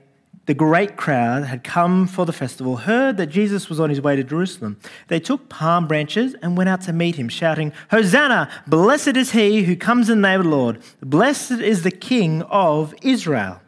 the 0.46 0.54
great 0.54 0.96
crowd 0.96 1.44
had 1.44 1.64
come 1.64 2.07
for 2.07 2.26
the 2.26 2.33
festival 2.33 2.76
heard 2.76 3.16
that 3.16 3.28
Jesus 3.28 3.68
was 3.70 3.80
on 3.80 3.88
his 3.88 4.00
way 4.00 4.14
to 4.14 4.22
Jerusalem. 4.22 4.78
They 5.09 5.18
took 5.18 5.48
palm 5.48 5.88
branches 5.88 6.35
and 6.42 6.57
went 6.57 6.68
out 6.68 6.83
to 6.83 6.92
meet 6.92 7.16
him, 7.16 7.28
shouting, 7.28 7.72
Hosanna! 7.90 8.50
Blessed 8.66 9.16
is 9.16 9.33
he 9.33 9.64
who 9.64 9.74
comes 9.74 10.11
in 10.11 10.20
the 10.20 10.28
name 10.28 10.40
of 10.40 10.44
the 10.44 10.50
Lord. 10.50 10.83
Blessed 11.00 11.52
is 11.52 11.83
the 11.83 11.90
King 11.90 12.42
of 12.42 12.94
Israel. 13.02 13.62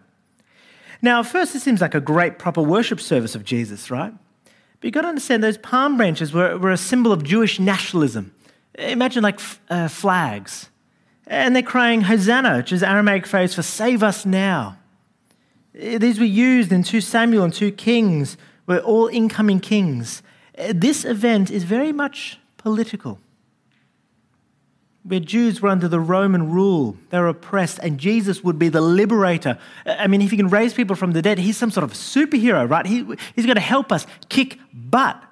Now, 1.00 1.20
at 1.20 1.26
first, 1.26 1.54
it 1.54 1.60
seems 1.60 1.80
like 1.80 1.94
a 1.94 2.00
great, 2.00 2.38
proper 2.38 2.62
worship 2.62 3.00
service 3.00 3.34
of 3.34 3.44
Jesus, 3.44 3.90
right? 3.90 4.12
But 4.44 4.84
you've 4.84 4.94
got 4.94 5.02
to 5.02 5.08
understand 5.08 5.42
those 5.42 5.58
palm 5.58 5.96
branches 5.96 6.32
were, 6.32 6.58
were 6.58 6.70
a 6.70 6.76
symbol 6.76 7.12
of 7.12 7.24
Jewish 7.24 7.58
nationalism. 7.58 8.34
Imagine 8.78 9.22
like 9.22 9.40
uh, 9.70 9.88
flags. 9.88 10.68
And 11.26 11.56
they're 11.56 11.62
crying 11.62 12.02
Hosanna, 12.02 12.58
which 12.58 12.72
is 12.72 12.82
Aramaic 12.82 13.26
phrase 13.26 13.54
for 13.54 13.62
save 13.62 14.02
us 14.02 14.26
now. 14.26 14.76
Eh, 15.76 15.98
these 15.98 16.18
were 16.18 16.24
used 16.24 16.72
in 16.72 16.82
2 16.82 17.00
Samuel 17.00 17.44
and 17.44 17.52
2 17.52 17.72
Kings, 17.72 18.36
were 18.66 18.78
all 18.80 19.08
incoming 19.08 19.60
kings. 19.60 20.22
Eh, 20.56 20.72
this 20.74 21.04
event 21.04 21.50
is 21.50 21.64
very 21.64 21.92
much 21.92 22.38
political. 22.56 23.18
Where 25.04 25.20
Jews 25.20 25.60
were 25.60 25.68
under 25.68 25.86
the 25.86 26.00
Roman 26.00 26.50
rule, 26.50 26.96
they 27.10 27.18
were 27.18 27.28
oppressed, 27.28 27.78
and 27.80 27.98
Jesus 27.98 28.42
would 28.42 28.58
be 28.58 28.68
the 28.68 28.80
liberator. 28.80 29.58
Eh, 29.84 29.96
I 29.98 30.06
mean, 30.06 30.20
if 30.20 30.30
he 30.30 30.36
can 30.36 30.48
raise 30.48 30.74
people 30.74 30.96
from 30.96 31.12
the 31.12 31.22
dead, 31.22 31.38
he's 31.38 31.56
some 31.56 31.70
sort 31.70 31.84
of 31.84 31.92
superhero, 31.92 32.68
right? 32.68 32.86
He, 32.86 33.04
he's 33.34 33.46
going 33.46 33.56
to 33.56 33.60
help 33.60 33.92
us 33.92 34.06
kick 34.28 34.58
butt. 34.72 35.22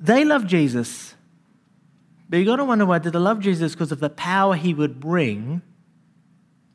They 0.00 0.24
love 0.24 0.46
Jesus, 0.46 1.14
but 2.28 2.36
you've 2.36 2.46
got 2.46 2.56
to 2.56 2.64
wonder 2.64 2.86
why 2.86 2.98
did 2.98 3.14
they 3.14 3.18
love 3.18 3.40
Jesus? 3.40 3.72
Because 3.72 3.90
of 3.90 4.00
the 4.00 4.10
power 4.10 4.54
he 4.54 4.74
would 4.74 5.00
bring 5.00 5.62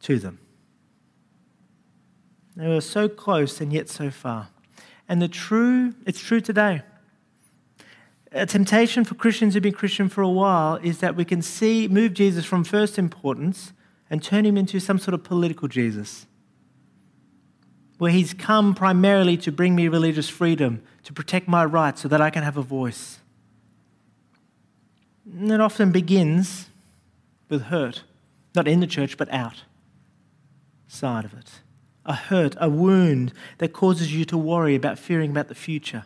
to 0.01 0.19
them. 0.19 0.39
They 2.55 2.67
were 2.67 2.81
so 2.81 3.09
close 3.09 3.59
and 3.61 3.73
yet 3.73 3.89
so 3.89 4.09
far. 4.11 4.49
And 5.09 5.21
the 5.21 5.27
true, 5.27 5.95
it's 6.05 6.19
true 6.19 6.41
today. 6.41 6.81
A 8.31 8.45
temptation 8.45 9.03
for 9.03 9.15
Christians 9.15 9.53
who've 9.53 9.63
been 9.63 9.73
Christian 9.73 10.09
for 10.09 10.21
a 10.21 10.29
while 10.29 10.75
is 10.77 10.99
that 10.99 11.15
we 11.15 11.25
can 11.25 11.41
see, 11.41 11.87
move 11.87 12.13
Jesus 12.13 12.45
from 12.45 12.63
first 12.63 12.97
importance 12.97 13.73
and 14.09 14.21
turn 14.21 14.45
him 14.45 14.57
into 14.57 14.79
some 14.79 14.99
sort 14.99 15.13
of 15.13 15.23
political 15.23 15.67
Jesus, 15.67 16.25
where 17.97 18.11
he's 18.11 18.33
come 18.33 18.73
primarily 18.73 19.37
to 19.37 19.51
bring 19.51 19.75
me 19.75 19.87
religious 19.87 20.29
freedom, 20.29 20.81
to 21.03 21.13
protect 21.13 21.47
my 21.47 21.63
rights 21.63 22.01
so 22.01 22.07
that 22.07 22.21
I 22.21 22.29
can 22.29 22.43
have 22.43 22.57
a 22.57 22.61
voice. 22.61 23.19
And 25.31 25.51
it 25.51 25.61
often 25.61 25.91
begins 25.91 26.69
with 27.49 27.63
hurt, 27.63 28.03
not 28.55 28.67
in 28.67 28.79
the 28.79 28.87
church, 28.87 29.17
but 29.17 29.31
out 29.31 29.63
side 30.87 31.25
of 31.25 31.33
it. 31.33 31.49
A 32.05 32.13
hurt, 32.13 32.55
a 32.59 32.69
wound 32.69 33.31
that 33.59 33.73
causes 33.73 34.13
you 34.13 34.25
to 34.25 34.37
worry 34.37 34.75
about 34.75 34.99
fearing 34.99 35.31
about 35.31 35.47
the 35.47 35.55
future. 35.55 36.05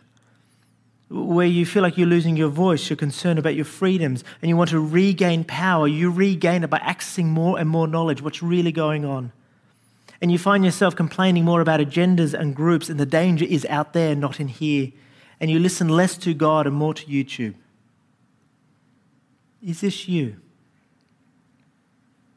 Where 1.08 1.46
you 1.46 1.64
feel 1.66 1.82
like 1.82 1.96
you're 1.96 2.06
losing 2.06 2.36
your 2.36 2.50
voice, 2.50 2.88
you're 2.88 2.96
concerned 2.96 3.38
about 3.38 3.54
your 3.54 3.64
freedoms, 3.64 4.22
and 4.40 4.48
you 4.48 4.56
want 4.56 4.70
to 4.70 4.78
regain 4.80 5.42
power. 5.42 5.88
You 5.88 6.10
regain 6.10 6.62
it 6.62 6.70
by 6.70 6.78
accessing 6.78 7.26
more 7.26 7.58
and 7.58 7.68
more 7.68 7.88
knowledge, 7.88 8.22
what's 8.22 8.42
really 8.42 8.72
going 8.72 9.04
on. 9.04 9.32
And 10.20 10.30
you 10.30 10.38
find 10.38 10.64
yourself 10.64 10.94
complaining 10.94 11.44
more 11.44 11.60
about 11.60 11.80
agendas 11.80 12.34
and 12.34 12.54
groups, 12.54 12.88
and 12.88 13.00
the 13.00 13.06
danger 13.06 13.44
is 13.44 13.64
out 13.66 13.92
there, 13.92 14.14
not 14.14 14.38
in 14.38 14.48
here. 14.48 14.92
And 15.40 15.50
you 15.50 15.58
listen 15.58 15.88
less 15.88 16.16
to 16.18 16.34
God 16.34 16.66
and 16.66 16.76
more 16.76 16.94
to 16.94 17.06
YouTube. 17.06 17.54
Is 19.64 19.80
this 19.80 20.08
you? 20.08 20.36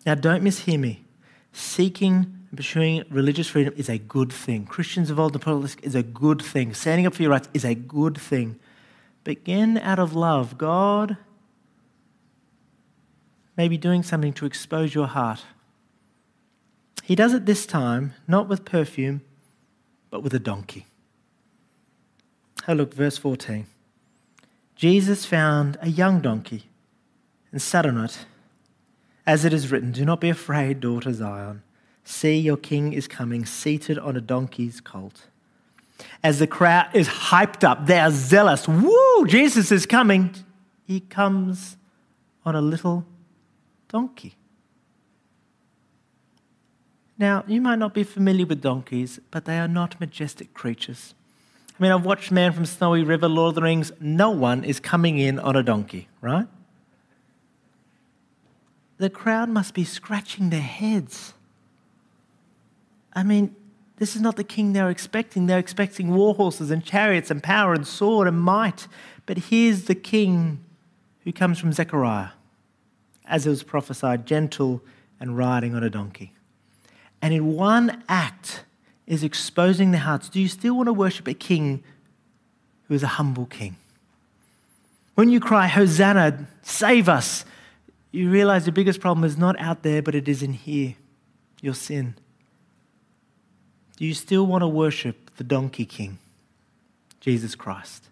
Now, 0.05 0.15
don't 0.15 0.43
mishear 0.43 0.79
me. 0.79 1.03
Seeking 1.51 2.40
and 2.51 2.57
pursuing 2.57 3.05
religious 3.09 3.47
freedom 3.47 3.73
is 3.77 3.87
a 3.87 3.97
good 3.97 4.31
thing. 4.31 4.65
Christians 4.65 5.09
involved 5.09 5.33
in 5.35 5.41
politics 5.41 5.81
is 5.83 5.95
a 5.95 6.03
good 6.03 6.41
thing. 6.41 6.73
Standing 6.73 7.07
up 7.07 7.13
for 7.13 7.21
your 7.21 7.31
rights 7.31 7.47
is 7.53 7.63
a 7.63 7.73
good 7.73 8.17
thing. 8.17 8.59
Begin 9.23 9.77
out 9.77 9.99
of 9.99 10.13
love. 10.13 10.57
God 10.57 11.15
may 13.55 13.69
be 13.69 13.77
doing 13.77 14.03
something 14.03 14.33
to 14.33 14.45
expose 14.45 14.93
your 14.93 15.07
heart. 15.07 15.45
He 17.03 17.15
does 17.15 17.33
it 17.33 17.45
this 17.45 17.65
time, 17.65 18.15
not 18.27 18.49
with 18.49 18.65
perfume, 18.65 19.21
but 20.09 20.21
with 20.21 20.33
a 20.33 20.39
donkey. 20.39 20.87
Oh, 22.67 22.73
look, 22.73 22.93
verse 22.93 23.17
14. 23.17 23.65
Jesus 24.75 25.25
found 25.25 25.77
a 25.81 25.89
young 25.89 26.19
donkey 26.19 26.63
and 27.51 27.61
sat 27.61 27.85
on 27.85 27.97
it. 27.97 28.25
As 29.25 29.45
it 29.45 29.53
is 29.53 29.71
written, 29.71 29.93
Do 29.93 30.03
not 30.03 30.19
be 30.19 30.29
afraid, 30.29 30.81
daughter 30.81 31.13
Zion. 31.13 31.63
See, 32.03 32.37
your 32.37 32.57
king 32.57 32.93
is 32.93 33.07
coming, 33.07 33.45
seated 33.45 33.97
on 33.97 34.17
a 34.17 34.21
donkey's 34.21 34.81
colt. 34.81 35.27
As 36.23 36.39
the 36.39 36.47
crowd 36.47 36.89
is 36.93 37.07
hyped 37.07 37.63
up, 37.63 37.85
they 37.85 37.99
are 37.99 38.11
zealous. 38.11 38.67
Woo, 38.67 39.25
Jesus 39.27 39.71
is 39.71 39.85
coming. 39.85 40.33
He 40.85 40.99
comes 40.99 41.77
on 42.45 42.55
a 42.55 42.61
little 42.61 43.05
donkey. 43.87 44.35
Now, 47.17 47.43
you 47.47 47.61
might 47.61 47.77
not 47.77 47.93
be 47.93 48.03
familiar 48.03 48.47
with 48.47 48.61
donkeys, 48.61 49.19
but 49.29 49.45
they 49.45 49.59
are 49.59 49.67
not 49.67 49.99
majestic 49.99 50.55
creatures. 50.55 51.13
I 51.79 51.83
mean, 51.83 51.91
I've 51.91 52.03
watched 52.03 52.31
Man 52.31 52.51
from 52.51 52.65
Snowy 52.65 53.03
River, 53.03 53.27
Lord 53.27 53.49
of 53.49 53.55
the 53.55 53.61
Rings. 53.61 53.91
No 53.99 54.31
one 54.31 54.63
is 54.63 54.79
coming 54.79 55.19
in 55.19 55.37
on 55.39 55.55
a 55.55 55.61
donkey, 55.61 56.07
right? 56.19 56.47
the 59.01 59.09
crowd 59.09 59.49
must 59.49 59.73
be 59.73 59.83
scratching 59.83 60.51
their 60.51 60.61
heads. 60.61 61.33
I 63.13 63.23
mean, 63.23 63.55
this 63.97 64.15
is 64.15 64.21
not 64.21 64.35
the 64.35 64.43
king 64.43 64.73
they're 64.73 64.89
expecting. 64.89 65.45
They're 65.45 65.59
expecting 65.59 66.13
war 66.13 66.33
horses 66.33 66.71
and 66.71 66.83
chariots 66.83 67.29
and 67.29 67.43
power 67.43 67.73
and 67.73 67.85
sword 67.85 68.27
and 68.27 68.39
might. 68.39 68.87
But 69.25 69.37
here's 69.37 69.83
the 69.85 69.95
king 69.95 70.63
who 71.23 71.31
comes 71.31 71.59
from 71.59 71.71
Zechariah, 71.71 72.29
as 73.25 73.45
it 73.45 73.49
was 73.49 73.63
prophesied, 73.63 74.25
gentle 74.25 74.81
and 75.19 75.37
riding 75.37 75.75
on 75.75 75.83
a 75.83 75.89
donkey. 75.89 76.33
And 77.21 77.33
in 77.33 77.53
one 77.53 78.03
act 78.09 78.63
is 79.05 79.23
exposing 79.23 79.91
their 79.91 80.01
hearts. 80.01 80.29
Do 80.29 80.39
you 80.39 80.47
still 80.47 80.75
want 80.75 80.87
to 80.87 80.93
worship 80.93 81.27
a 81.27 81.33
king 81.33 81.83
who 82.87 82.95
is 82.95 83.03
a 83.03 83.07
humble 83.07 83.45
king? 83.45 83.75
When 85.13 85.29
you 85.29 85.39
cry, 85.39 85.67
Hosanna, 85.67 86.47
save 86.63 87.07
us, 87.07 87.45
you 88.11 88.31
realize 88.31 88.65
the 88.65 88.71
biggest 88.71 88.99
problem 88.99 89.23
is 89.23 89.37
not 89.37 89.59
out 89.59 89.83
there, 89.83 90.01
but 90.01 90.15
it 90.15 90.27
is 90.27 90.41
in 90.41 90.53
here 90.53 90.95
your 91.61 91.75
sin. 91.75 92.15
Do 94.01 94.07
you 94.07 94.15
still 94.15 94.47
want 94.47 94.63
to 94.63 94.67
worship 94.67 95.29
the 95.37 95.43
donkey 95.43 95.85
king, 95.85 96.17
Jesus 97.19 97.53
Christ? 97.53 98.05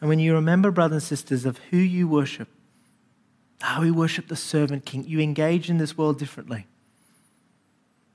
And 0.00 0.08
when 0.08 0.18
you 0.18 0.34
remember, 0.34 0.72
brothers 0.72 0.96
and 0.96 1.02
sisters, 1.02 1.44
of 1.44 1.58
who 1.70 1.76
you 1.76 2.08
worship, 2.08 2.48
how 3.60 3.82
we 3.82 3.92
worship 3.92 4.26
the 4.26 4.34
servant 4.34 4.84
king, 4.84 5.04
you 5.04 5.20
engage 5.20 5.70
in 5.70 5.78
this 5.78 5.96
world 5.96 6.18
differently. 6.18 6.66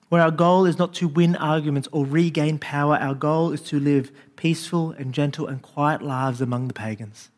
Where 0.10 0.22
our 0.22 0.32
goal 0.32 0.66
is 0.66 0.78
not 0.78 0.94
to 0.96 1.08
win 1.08 1.38
arguments 1.38 1.88
or 1.94 2.06
regain 2.06 2.60
power, 2.60 2.98
our 2.98 3.16
goal 3.16 3.54
is 3.54 3.62
to 3.62 3.80
live 3.80 4.12
peaceful 4.36 4.92
and 4.92 5.14
gentle 5.14 5.48
and 5.48 5.62
quiet 5.62 6.02
lives 6.02 6.42
among 6.42 6.68
the 6.68 6.74
pagans 6.74 7.30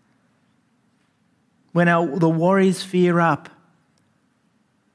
when 1.74 1.88
our, 1.88 2.20
the 2.20 2.30
worries 2.30 2.84
fear 2.84 3.20
up, 3.20 3.50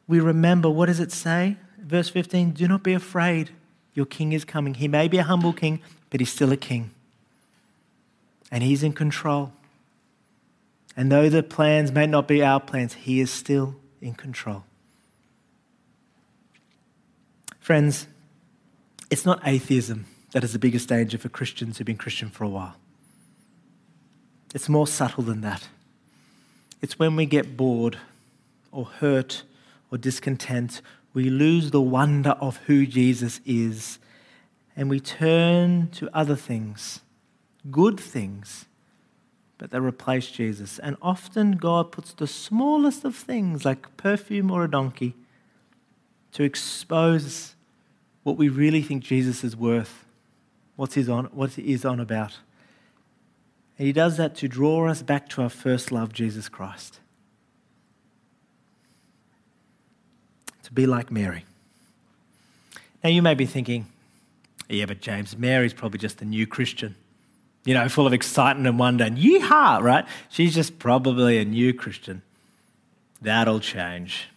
we 0.07 0.21
remember 0.21 0.71
what 0.71 0.87
does 0.87 1.01
it 1.01 1.13
say? 1.13 1.57
Verse 1.89 2.11
15 2.11 2.51
Do 2.51 2.69
not 2.69 2.83
be 2.83 2.93
afraid. 2.93 3.51
Your 3.95 4.07
king 4.07 4.33
is 4.33 4.45
coming. 4.45 4.75
He 4.75 4.87
may 4.87 5.09
be 5.09 5.17
a 5.17 5.23
humble 5.23 5.53
king, 5.53 5.81
but 6.11 6.21
he's 6.21 6.31
still 6.31 6.53
a 6.53 6.57
king. 6.57 6.91
And 8.51 8.63
he's 8.63 8.83
in 8.83 8.93
control. 8.93 9.53
And 10.97 11.11
though 11.11 11.29
the 11.29 11.43
plans 11.43 11.91
may 11.91 12.07
not 12.07 12.29
be 12.29 12.43
our 12.43 12.61
plans, 12.61 12.93
he 12.93 13.21
is 13.21 13.31
still 13.31 13.75
in 14.01 14.15
control. 14.15 14.65
Friends, 17.59 18.07
it's 19.11 19.25
not 19.25 19.41
atheism 19.45 20.07
that 20.33 20.45
is 20.45 20.53
the 20.53 20.59
biggest 20.59 20.89
danger 20.89 21.17
for 21.17 21.31
Christians 21.31 21.79
who've 21.79 21.87
been 21.87 21.97
Christian 21.97 22.29
for 22.29 22.45
a 22.45 22.49
while. 22.49 22.77
It's 24.55 24.69
more 24.69 24.87
subtle 24.87 25.25
than 25.25 25.41
that. 25.41 25.69
It's 26.83 26.99
when 26.99 27.17
we 27.17 27.27
get 27.27 27.57
bored 27.57 27.99
or 28.71 28.85
hurt 28.85 29.43
or 29.91 29.99
discontent, 29.99 30.83
we 31.15 31.31
lose 31.31 31.71
the 31.71 31.81
wonder 31.81 32.31
of 32.41 32.59
who 32.67 32.87
Jesus 32.87 33.41
is 33.45 33.99
and 34.77 34.89
we 34.89 35.01
turn 35.01 35.89
to 35.89 36.09
other 36.15 36.37
things, 36.37 37.01
good 37.71 37.99
things, 37.99 38.67
but 39.59 39.73
they 39.73 39.81
replace 39.81 40.31
Jesus. 40.31 40.79
And 40.79 40.97
often 41.03 41.53
God 41.53 41.91
puts 41.91 42.13
the 42.13 42.29
smallest 42.29 43.05
of 43.05 43.17
things, 43.17 43.65
like 43.65 43.97
perfume 43.97 44.53
or 44.53 44.63
a 44.63 44.71
donkey, 44.71 45.17
to 46.33 46.45
expose 46.45 47.57
what 48.23 48.37
we 48.37 48.49
really 48.49 48.83
think 48.83 49.03
Jesus 49.03 49.43
is 49.43 49.57
worth, 49.57 50.05
what's 50.77 50.95
he 50.95 51.11
on, 51.11 51.25
what 51.27 51.55
he 51.55 51.73
is 51.73 51.85
on 51.85 51.99
about. 51.99 52.39
And 53.79 53.87
he 53.87 53.93
does 53.93 54.17
that 54.17 54.37
to 54.37 54.49
draw 54.49 54.89
us 54.89 55.03
back 55.03 55.29
to 55.31 55.43
our 55.43 55.49
first 55.49 55.91
love, 55.91 56.13
Jesus 56.13 56.49
Christ. 56.49 57.01
To 60.69 60.75
be 60.75 60.87
like 60.87 61.11
Mary. 61.11 61.47
Now, 63.03 63.09
you 63.09 63.23
may 63.23 63.33
be 63.33 63.47
thinking, 63.47 63.87
yeah, 64.69 64.85
but 64.85 65.01
James, 65.01 65.35
Mary's 65.35 65.73
probably 65.73 65.99
just 65.99 66.21
a 66.21 66.27
new 66.27 66.47
Christian, 66.47 66.95
you 67.65 67.73
know, 67.73 67.89
full 67.89 68.07
of 68.07 68.13
excitement 68.13 68.67
and 68.67 68.79
wonder 68.79 69.05
and 69.05 69.17
yeehaw, 69.17 69.81
right? 69.81 70.05
She's 70.29 70.55
just 70.55 70.79
probably 70.79 71.39
a 71.39 71.45
new 71.47 71.73
Christian. 71.73 72.21
That'll 73.23 73.61
change. 73.61 74.29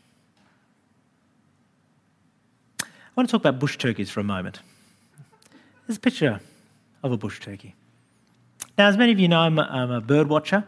I 2.82 2.86
want 3.17 3.28
to 3.28 3.32
talk 3.34 3.41
about 3.41 3.60
bush 3.60 3.78
turkeys 3.78 4.10
for 4.10 4.22
a 4.22 4.24
moment. 4.24 4.62
There's 5.86 5.98
a 5.98 6.00
picture 6.00 6.39
of 7.04 7.12
a 7.12 7.17
bush 7.17 7.41
turkey. 7.41 7.76
Now, 8.78 8.88
as 8.88 8.96
many 8.96 9.12
of 9.12 9.20
you 9.20 9.28
know, 9.28 9.39
I'm 9.39 9.60
a, 9.60 9.63
I'm 9.63 9.91
a 9.91 10.00
bird 10.00 10.30
watcher, 10.30 10.63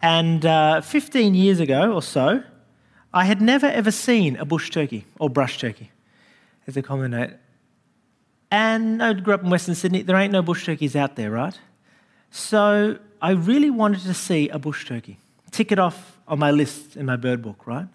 and 0.00 0.46
uh, 0.46 0.82
15 0.82 1.34
years 1.34 1.58
ago 1.58 1.94
or 1.94 2.00
so, 2.00 2.44
I 3.12 3.24
had 3.24 3.40
never 3.40 3.66
ever 3.66 3.90
seen 3.90 4.36
a 4.36 4.44
bush 4.44 4.70
turkey 4.70 5.04
or 5.18 5.28
brush 5.28 5.58
turkey, 5.58 5.90
as 6.66 6.74
they 6.74 6.82
commonly 6.82 7.08
know 7.08 7.30
And 8.50 9.02
I 9.02 9.12
grew 9.14 9.34
up 9.34 9.42
in 9.42 9.50
Western 9.50 9.74
Sydney. 9.74 10.02
There 10.02 10.16
ain't 10.16 10.32
no 10.32 10.42
bush 10.42 10.64
turkeys 10.64 10.94
out 10.94 11.16
there, 11.16 11.30
right? 11.30 11.58
So 12.30 12.98
I 13.20 13.30
really 13.32 13.70
wanted 13.70 14.02
to 14.02 14.14
see 14.14 14.48
a 14.48 14.58
bush 14.58 14.86
turkey. 14.86 15.18
Tick 15.50 15.72
it 15.72 15.78
off 15.78 16.18
on 16.28 16.38
my 16.38 16.52
list 16.52 16.96
in 16.96 17.06
my 17.06 17.16
bird 17.16 17.42
book, 17.42 17.66
right? 17.66 17.88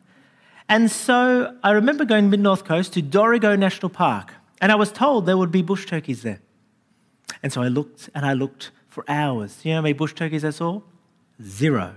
And 0.67 0.91
so 0.91 1.55
I 1.63 1.71
remember 1.71 2.05
going 2.05 2.29
mid 2.29 2.39
North 2.39 2.65
Coast 2.65 2.93
to 2.93 3.01
Dorrigo 3.01 3.57
National 3.57 3.89
Park, 3.89 4.33
and 4.59 4.71
I 4.71 4.75
was 4.75 4.91
told 4.91 5.25
there 5.25 5.37
would 5.37 5.51
be 5.51 5.61
bush 5.61 5.85
turkeys 5.85 6.23
there. 6.23 6.39
And 7.41 7.53
so 7.53 7.61
I 7.61 7.69
looked 7.69 8.09
and 8.13 8.25
I 8.25 8.33
looked 8.33 8.71
for 8.89 9.05
hours. 9.07 9.59
You 9.63 9.71
know 9.71 9.77
how 9.77 9.81
many 9.83 9.93
bush 9.93 10.13
turkeys 10.13 10.43
I 10.43 10.49
saw? 10.49 10.81
Zero. 11.41 11.95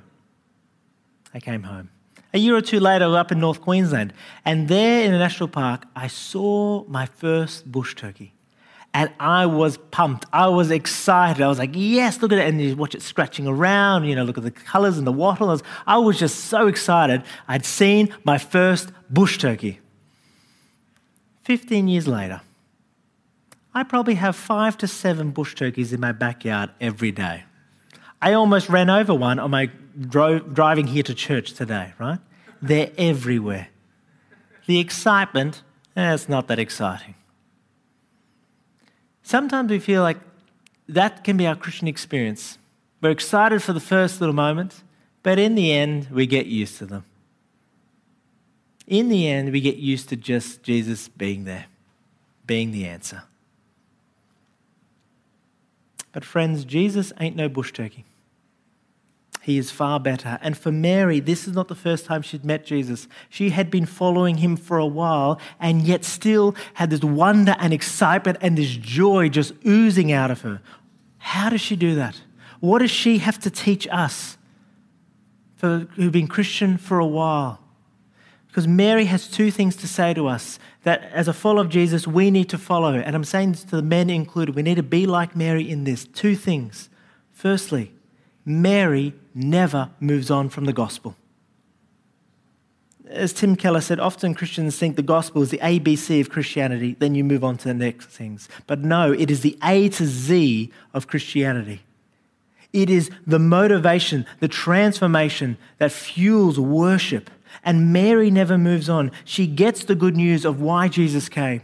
I 1.35 1.41
came 1.41 1.65
home. 1.65 1.91
A 2.35 2.39
year 2.39 2.55
or 2.55 2.61
two 2.61 2.79
later, 2.79 3.17
up 3.17 3.33
in 3.33 3.41
North 3.41 3.61
Queensland, 3.63 4.13
and 4.45 4.69
there 4.69 5.03
in 5.03 5.13
the 5.13 5.19
national 5.19 5.49
park, 5.49 5.87
I 5.97 6.09
saw 6.09 6.85
my 6.87 7.07
first 7.07 7.71
bush 7.71 7.95
turkey. 7.95 8.35
And 8.95 9.11
I 9.21 9.47
was 9.47 9.79
pumped. 9.91 10.27
I 10.33 10.49
was 10.49 10.71
excited. 10.71 11.43
I 11.43 11.49
was 11.49 11.59
like, 11.59 11.71
yes, 11.75 12.21
look 12.21 12.33
at 12.33 12.39
it. 12.39 12.49
And 12.49 12.61
you 12.61 12.75
watch 12.75 12.95
it 12.95 13.03
scratching 13.03 13.47
around, 13.47 14.05
you 14.05 14.17
know, 14.17 14.25
look 14.25 14.39
at 14.39 14.45
the 14.45 14.51
colors 14.51 14.99
and 14.99 15.07
the 15.07 15.13
wattles. 15.13 15.63
I 15.87 15.99
was 15.99 16.19
just 16.19 16.47
so 16.47 16.67
excited. 16.67 17.23
I'd 17.47 17.65
seen 17.65 18.15
my 18.25 18.39
first 18.39 18.91
bush 19.11 19.39
turkey. 19.39 19.81
15 21.45 21.89
years 21.89 22.09
later, 22.09 22.41
I 23.75 23.83
probably 23.85 24.15
have 24.15 24.37
five 24.37 24.77
to 24.79 24.89
seven 24.89 25.31
bush 25.31 25.55
turkeys 25.55 25.93
in 25.93 26.01
my 26.01 26.13
backyard 26.13 26.71
every 26.81 27.13
day. 27.13 27.45
I 28.21 28.33
almost 28.33 28.69
ran 28.69 28.91
over 28.91 29.15
one 29.15 29.39
on 29.39 29.51
my 29.51 29.71
driving 30.09 30.87
here 30.87 31.03
to 31.05 31.15
church 31.15 31.53
today, 31.53 31.93
right? 31.99 32.19
They're 32.61 32.91
everywhere. 32.99 33.69
The 34.67 34.79
excitement, 34.81 35.63
eh, 35.97 36.15
it's 36.15 36.29
not 36.29 36.49
that 36.49 36.59
exciting. 36.59 37.15
Sometimes 39.23 39.71
we 39.71 39.79
feel 39.79 40.03
like 40.03 40.19
that 40.89 41.23
can 41.23 41.37
be 41.37 41.47
our 41.47 41.55
Christian 41.55 41.87
experience. 41.87 42.59
We're 43.01 43.11
excited 43.11 43.63
for 43.63 43.73
the 43.73 43.81
first 43.81 44.21
little 44.21 44.35
moment, 44.35 44.83
but 45.23 45.39
in 45.39 45.55
the 45.55 45.73
end, 45.73 46.09
we 46.11 46.27
get 46.27 46.47
used 46.47 46.79
to 46.79 46.87
them. 46.87 47.05
In 48.87 49.09
the 49.09 49.29
end, 49.29 49.53
we 49.53 49.61
get 49.61 49.77
used 49.77 50.09
to 50.09 50.17
just 50.17 50.63
Jesus 50.63 51.09
being 51.09 51.45
there, 51.45 51.67
being 52.47 52.73
the 52.73 52.87
answer. 52.87 53.25
But, 56.13 56.25
friends, 56.25 56.65
Jesus 56.65 57.13
ain't 57.21 57.37
no 57.37 57.49
bush 57.49 57.73
turkey. 57.73 58.07
He 59.49 59.57
is 59.57 59.71
far 59.71 59.99
better. 59.99 60.39
And 60.43 60.59
for 60.59 60.71
Mary, 60.71 61.21
this 61.21 61.49
is 61.49 61.55
not 61.55 61.69
the 61.69 61.75
first 61.75 62.05
time 62.05 62.21
she'd 62.21 62.45
met 62.45 62.67
Jesus. 62.67 63.09
She 63.31 63.49
had 63.49 63.71
been 63.71 63.87
following 63.87 64.37
him 64.37 64.59
for 64.59 64.77
a 64.77 64.85
while 64.85 65.41
and 65.59 65.81
yet 65.81 66.05
still 66.05 66.55
had 66.75 66.91
this 66.91 67.01
wonder 67.01 67.57
and 67.59 67.73
excitement 67.73 68.37
and 68.43 68.59
this 68.59 68.77
joy 68.77 69.31
just 69.31 69.55
oozing 69.67 70.13
out 70.13 70.31
of 70.31 70.43
her. 70.43 70.61
How 71.17 71.49
does 71.49 71.63
she 71.63 71.77
do 71.77 71.95
that? 71.95 72.21
What 72.61 72.81
does 72.81 72.91
she 72.91 73.19
have 73.19 73.39
to 73.39 73.49
teach 73.49 73.89
us 73.91 74.37
for, 75.57 75.89
who've 75.95 76.13
been 76.13 76.29
Christian 76.29 76.77
for 76.77 76.99
a 76.99 77.07
while? 77.07 77.59
Because 78.49 78.69
Mary 78.69 79.07
has 79.07 79.31
two 79.31 79.51
things 79.51 79.77
to 79.77 79.89
say 79.89 80.13
to 80.13 80.27
us 80.27 80.59
that 80.83 81.05
as 81.05 81.27
a 81.27 81.33
follower 81.33 81.63
of 81.63 81.71
Jesus, 81.71 82.07
we 82.07 82.31
need 82.31 82.51
to 82.51 82.59
follow. 82.59 82.93
And 82.93 83.17
I'm 83.17 83.25
saying 83.25 83.53
this 83.53 83.65
to 83.65 83.77
the 83.77 83.83
men 83.83 84.11
included. 84.11 84.55
We 84.55 84.63
need 84.63 84.77
to 84.77 84.83
be 84.83 85.07
like 85.07 85.35
Mary 85.35 85.71
in 85.71 85.85
this. 85.85 86.05
Two 86.05 86.37
things. 86.37 86.91
Firstly, 87.33 87.95
Mary 88.49 89.15
never 89.35 89.91
moves 90.01 90.31
on 90.31 90.49
from 90.49 90.65
the 90.65 90.73
gospel. 90.73 91.15
As 93.09 93.33
Tim 93.33 93.57
Keller 93.57 93.81
said, 93.81 94.01
often 94.01 94.35
Christians 94.35 94.79
think 94.79 94.97
the 94.97 95.03
gospel 95.03 95.43
is 95.43 95.51
the 95.51 95.59
ABC 95.59 96.21
of 96.21 96.31
Christianity, 96.31 96.97
then 96.99 97.15
you 97.15 97.25
move 97.25 97.45
on 97.45 97.57
to 97.59 97.69
the 97.69 97.75
next 97.75 98.07
things. 98.07 98.49
But 98.67 98.81
no, 98.81 99.13
it 99.13 99.31
is 99.31 99.41
the 99.41 99.59
A 99.63 99.89
to 99.91 100.07
Z 100.07 100.71
of 100.93 101.07
Christianity. 101.07 101.83
It 102.73 102.91
is 102.91 103.11
the 103.27 103.39
motivation, 103.39 104.27
the 104.41 104.49
transformation 104.49 105.57
that 105.79 105.93
fuels 105.93 106.59
worship. 106.59 107.31
And 107.65 107.93
Mary 107.93 108.31
never 108.31 108.59
moves 108.59 108.89
on. 108.89 109.11
She 109.25 109.47
gets 109.47 109.85
the 109.85 109.95
good 109.95 110.17
news 110.17 110.45
of 110.45 110.61
why 110.61 110.89
Jesus 110.89 111.29
came. 111.29 111.63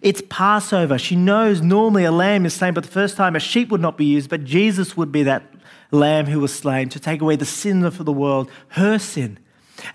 It's 0.00 0.22
Passover. 0.28 0.98
She 0.98 1.16
knows 1.16 1.60
normally 1.60 2.04
a 2.04 2.12
lamb 2.12 2.46
is 2.46 2.54
slain, 2.54 2.74
but 2.74 2.84
the 2.84 2.90
first 2.90 3.16
time 3.16 3.36
a 3.36 3.40
sheep 3.40 3.70
would 3.70 3.80
not 3.80 3.98
be 3.98 4.06
used, 4.06 4.30
but 4.30 4.44
Jesus 4.44 4.96
would 4.96 5.12
be 5.12 5.22
that 5.24 5.42
lamb 5.90 6.26
who 6.26 6.40
was 6.40 6.54
slain 6.54 6.88
to 6.90 7.00
take 7.00 7.20
away 7.20 7.36
the 7.36 7.44
sin 7.44 7.84
of 7.84 8.04
the 8.04 8.12
world, 8.12 8.50
her 8.68 8.98
sin. 8.98 9.38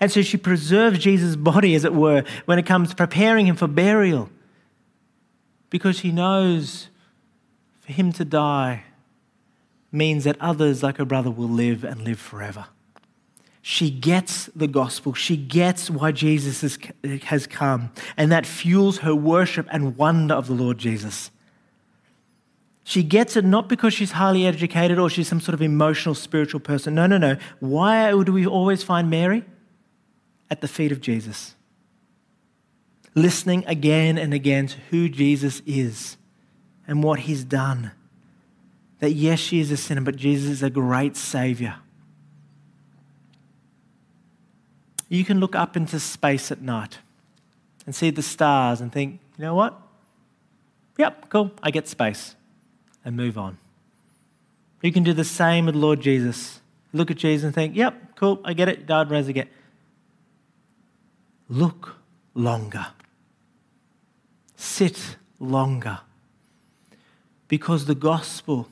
And 0.00 0.10
so 0.10 0.22
she 0.22 0.36
preserves 0.36 0.98
Jesus' 0.98 1.36
body, 1.36 1.74
as 1.74 1.84
it 1.84 1.94
were, 1.94 2.24
when 2.46 2.58
it 2.58 2.66
comes 2.66 2.90
to 2.90 2.96
preparing 2.96 3.46
him 3.46 3.56
for 3.56 3.66
burial. 3.66 4.30
Because 5.70 5.98
she 5.98 6.10
knows 6.10 6.88
for 7.80 7.92
him 7.92 8.12
to 8.12 8.24
die 8.24 8.84
means 9.92 10.24
that 10.24 10.36
others, 10.40 10.82
like 10.82 10.96
her 10.96 11.04
brother, 11.04 11.30
will 11.30 11.48
live 11.48 11.84
and 11.84 12.02
live 12.02 12.18
forever. 12.18 12.66
She 13.60 13.90
gets 13.90 14.46
the 14.56 14.66
gospel. 14.66 15.14
She 15.14 15.36
gets 15.36 15.88
why 15.88 16.12
Jesus 16.12 16.78
has 17.22 17.46
come. 17.46 17.92
And 18.16 18.32
that 18.32 18.46
fuels 18.46 18.98
her 18.98 19.14
worship 19.14 19.66
and 19.70 19.96
wonder 19.96 20.34
of 20.34 20.48
the 20.48 20.54
Lord 20.54 20.78
Jesus. 20.78 21.30
She 22.86 23.02
gets 23.02 23.34
it 23.34 23.46
not 23.46 23.66
because 23.66 23.94
she's 23.94 24.12
highly 24.12 24.46
educated 24.46 24.98
or 24.98 25.08
she's 25.08 25.26
some 25.26 25.40
sort 25.40 25.54
of 25.54 25.62
emotional, 25.62 26.14
spiritual 26.14 26.60
person. 26.60 26.94
No, 26.94 27.06
no, 27.06 27.16
no. 27.16 27.38
Why 27.58 28.10
do 28.10 28.30
we 28.30 28.46
always 28.46 28.82
find 28.82 29.08
Mary? 29.08 29.42
At 30.50 30.60
the 30.60 30.68
feet 30.68 30.92
of 30.92 31.00
Jesus. 31.00 31.54
Listening 33.14 33.64
again 33.66 34.18
and 34.18 34.34
again 34.34 34.66
to 34.66 34.78
who 34.90 35.08
Jesus 35.08 35.62
is 35.64 36.18
and 36.86 37.02
what 37.02 37.20
he's 37.20 37.42
done. 37.42 37.92
That 38.98 39.12
yes, 39.12 39.38
she 39.38 39.60
is 39.60 39.70
a 39.70 39.78
sinner, 39.78 40.02
but 40.02 40.16
Jesus 40.16 40.50
is 40.50 40.62
a 40.62 40.68
great 40.68 41.16
Savior. 41.16 41.76
You 45.08 45.24
can 45.24 45.40
look 45.40 45.54
up 45.56 45.74
into 45.74 45.98
space 45.98 46.52
at 46.52 46.60
night 46.60 46.98
and 47.86 47.94
see 47.94 48.10
the 48.10 48.22
stars 48.22 48.82
and 48.82 48.92
think, 48.92 49.20
you 49.38 49.44
know 49.44 49.54
what? 49.54 49.80
Yep, 50.98 51.30
cool, 51.30 51.50
I 51.62 51.70
get 51.70 51.88
space 51.88 52.36
and 53.04 53.16
move 53.16 53.36
on. 53.36 53.58
You 54.82 54.92
can 54.92 55.02
do 55.02 55.12
the 55.12 55.24
same 55.24 55.66
with 55.66 55.74
Lord 55.74 56.00
Jesus. 56.00 56.60
Look 56.92 57.10
at 57.10 57.16
Jesus 57.16 57.44
and 57.44 57.54
think, 57.54 57.74
yep, 57.74 58.16
cool, 58.16 58.40
I 58.44 58.52
get 58.52 58.68
it, 58.68 58.86
died, 58.86 59.10
rose 59.10 59.28
again. 59.28 59.48
Look 61.48 61.96
longer. 62.34 62.88
Sit 64.56 65.16
longer. 65.38 66.00
Because 67.48 67.86
the 67.86 67.94
gospel, 67.94 68.68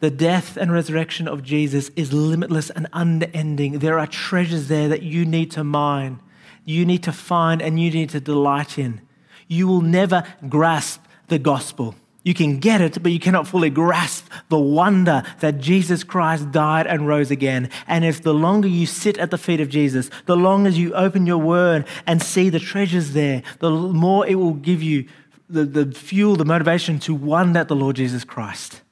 the 0.00 0.10
death 0.10 0.56
and 0.56 0.72
resurrection 0.72 1.28
of 1.28 1.42
Jesus 1.42 1.90
is 1.96 2.12
limitless 2.12 2.70
and 2.70 2.88
unending. 2.92 3.80
There 3.80 3.98
are 3.98 4.06
treasures 4.06 4.68
there 4.68 4.88
that 4.88 5.02
you 5.02 5.24
need 5.24 5.50
to 5.52 5.64
mine, 5.64 6.20
you 6.64 6.84
need 6.84 7.02
to 7.04 7.12
find, 7.12 7.62
and 7.62 7.80
you 7.80 7.90
need 7.90 8.10
to 8.10 8.20
delight 8.20 8.78
in. 8.78 9.00
You 9.46 9.66
will 9.66 9.80
never 9.80 10.24
grasp 10.48 11.02
the 11.28 11.38
gospel 11.38 11.94
you 12.24 12.34
can 12.34 12.58
get 12.58 12.80
it, 12.80 13.02
but 13.02 13.12
you 13.12 13.20
cannot 13.20 13.46
fully 13.46 13.70
grasp 13.70 14.28
the 14.48 14.58
wonder 14.58 15.22
that 15.40 15.58
Jesus 15.58 16.04
Christ 16.04 16.50
died 16.50 16.86
and 16.86 17.06
rose 17.06 17.30
again. 17.30 17.70
And 17.86 18.04
if 18.04 18.22
the 18.22 18.34
longer 18.34 18.68
you 18.68 18.86
sit 18.86 19.16
at 19.18 19.30
the 19.30 19.38
feet 19.38 19.60
of 19.60 19.68
Jesus, 19.68 20.10
the 20.26 20.36
longer 20.36 20.70
you 20.70 20.92
open 20.94 21.26
your 21.26 21.38
word 21.38 21.86
and 22.06 22.20
see 22.20 22.50
the 22.50 22.58
treasures 22.58 23.12
there, 23.12 23.42
the 23.60 23.70
more 23.70 24.26
it 24.26 24.34
will 24.34 24.54
give 24.54 24.82
you 24.82 25.06
the, 25.48 25.64
the 25.64 25.92
fuel, 25.92 26.36
the 26.36 26.44
motivation 26.44 26.98
to 27.00 27.14
wonder 27.14 27.60
at 27.60 27.68
the 27.68 27.76
Lord 27.76 27.96
Jesus 27.96 28.24
Christ. 28.24 28.82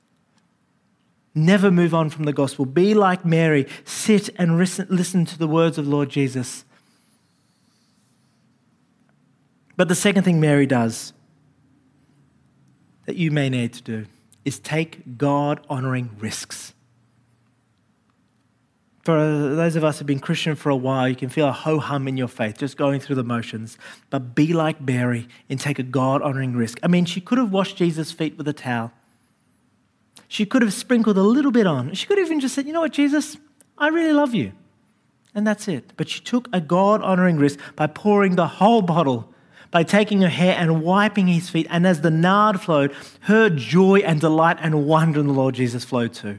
Never 1.35 1.71
move 1.71 1.93
on 1.93 2.09
from 2.09 2.25
the 2.25 2.33
gospel. 2.33 2.65
Be 2.65 2.95
like 2.95 3.27
Mary. 3.27 3.67
Sit 3.85 4.31
and 4.37 4.57
listen, 4.57 4.87
listen 4.89 5.27
to 5.27 5.39
the 5.39 5.47
words 5.47 5.77
of 5.77 5.87
Lord 5.87 6.09
Jesus. 6.09 6.65
But 9.77 9.89
the 9.89 9.95
second 9.95 10.23
thing 10.23 10.41
Mary 10.41 10.65
does 10.65 11.13
that 13.07 13.17
you 13.17 13.31
may 13.31 13.49
need 13.49 13.73
to 13.73 13.83
do 13.83 14.07
is 14.45 14.59
take 14.59 15.19
God 15.19 15.61
honoring 15.69 16.11
risks. 16.19 16.75
For 19.03 19.17
those 19.17 19.77
of 19.77 19.85
us 19.85 19.99
who've 19.99 20.07
been 20.07 20.19
Christian 20.19 20.57
for 20.57 20.71
a 20.71 20.77
while, 20.77 21.09
you 21.09 21.15
can 21.15 21.29
feel 21.29 21.49
a 21.49 21.53
ho 21.53 21.79
hum 21.79 22.09
in 22.09 22.17
your 22.17 22.29
faith, 22.29 22.59
just 22.59 22.77
going 22.77 23.01
through 23.01 23.17
the 23.17 23.25
motions. 23.25 23.79
But 24.11 24.35
be 24.35 24.53
like 24.53 24.81
Mary 24.81 25.29
and 25.49 25.61
take 25.61 25.79
a 25.79 25.85
God 25.85 26.23
honoring 26.23 26.55
risk. 26.55 26.79
I 26.83 26.89
mean, 26.89 27.05
she 27.05 27.21
could 27.21 27.39
have 27.39 27.53
washed 27.53 27.77
Jesus' 27.77 28.11
feet 28.11 28.37
with 28.37 28.49
a 28.49 28.53
towel. 28.53 28.93
She 30.27 30.45
could 30.45 30.63
have 30.63 30.73
sprinkled 30.73 31.17
a 31.17 31.23
little 31.23 31.53
bit 31.53 31.69
on. 31.69 31.95
She 31.95 32.07
could 32.07 32.19
have 32.19 32.27
even 32.27 32.41
just 32.41 32.55
said, 32.55 32.67
You 32.67 32.73
know 32.73 32.81
what, 32.81 32.93
Jesus, 32.93 33.37
I 33.79 33.89
really 33.89 34.13
love 34.13 34.35
you. 34.35 34.53
And 35.37 35.47
that's 35.47 35.69
it. 35.69 35.93
But 35.97 36.09
she 36.09 36.21
took 36.21 36.49
a 36.53 36.61
God 36.61 37.01
honoring 37.03 37.37
risk 37.37 37.61
by 37.77 37.87
pouring 37.87 38.35
the 38.35 38.49
whole 38.49 38.83
bottle 38.83 39.33
by 39.77 39.83
taking 39.83 40.23
her 40.23 40.29
hair 40.31 40.57
and 40.57 40.83
wiping 40.83 41.27
his 41.27 41.51
feet. 41.51 41.67
And 41.69 41.87
as 41.87 42.01
the 42.01 42.11
nard 42.11 42.63
flowed, 42.63 42.95
her 43.21 43.51
joy 43.51 43.99
and 43.99 44.19
delight 44.19 44.57
and 44.63 44.87
wonder 44.87 45.21
in 45.21 45.27
the 45.27 45.35
Lord 45.35 45.55
Jesus 45.55 45.85
flowed 45.85 46.15
too. 46.15 46.39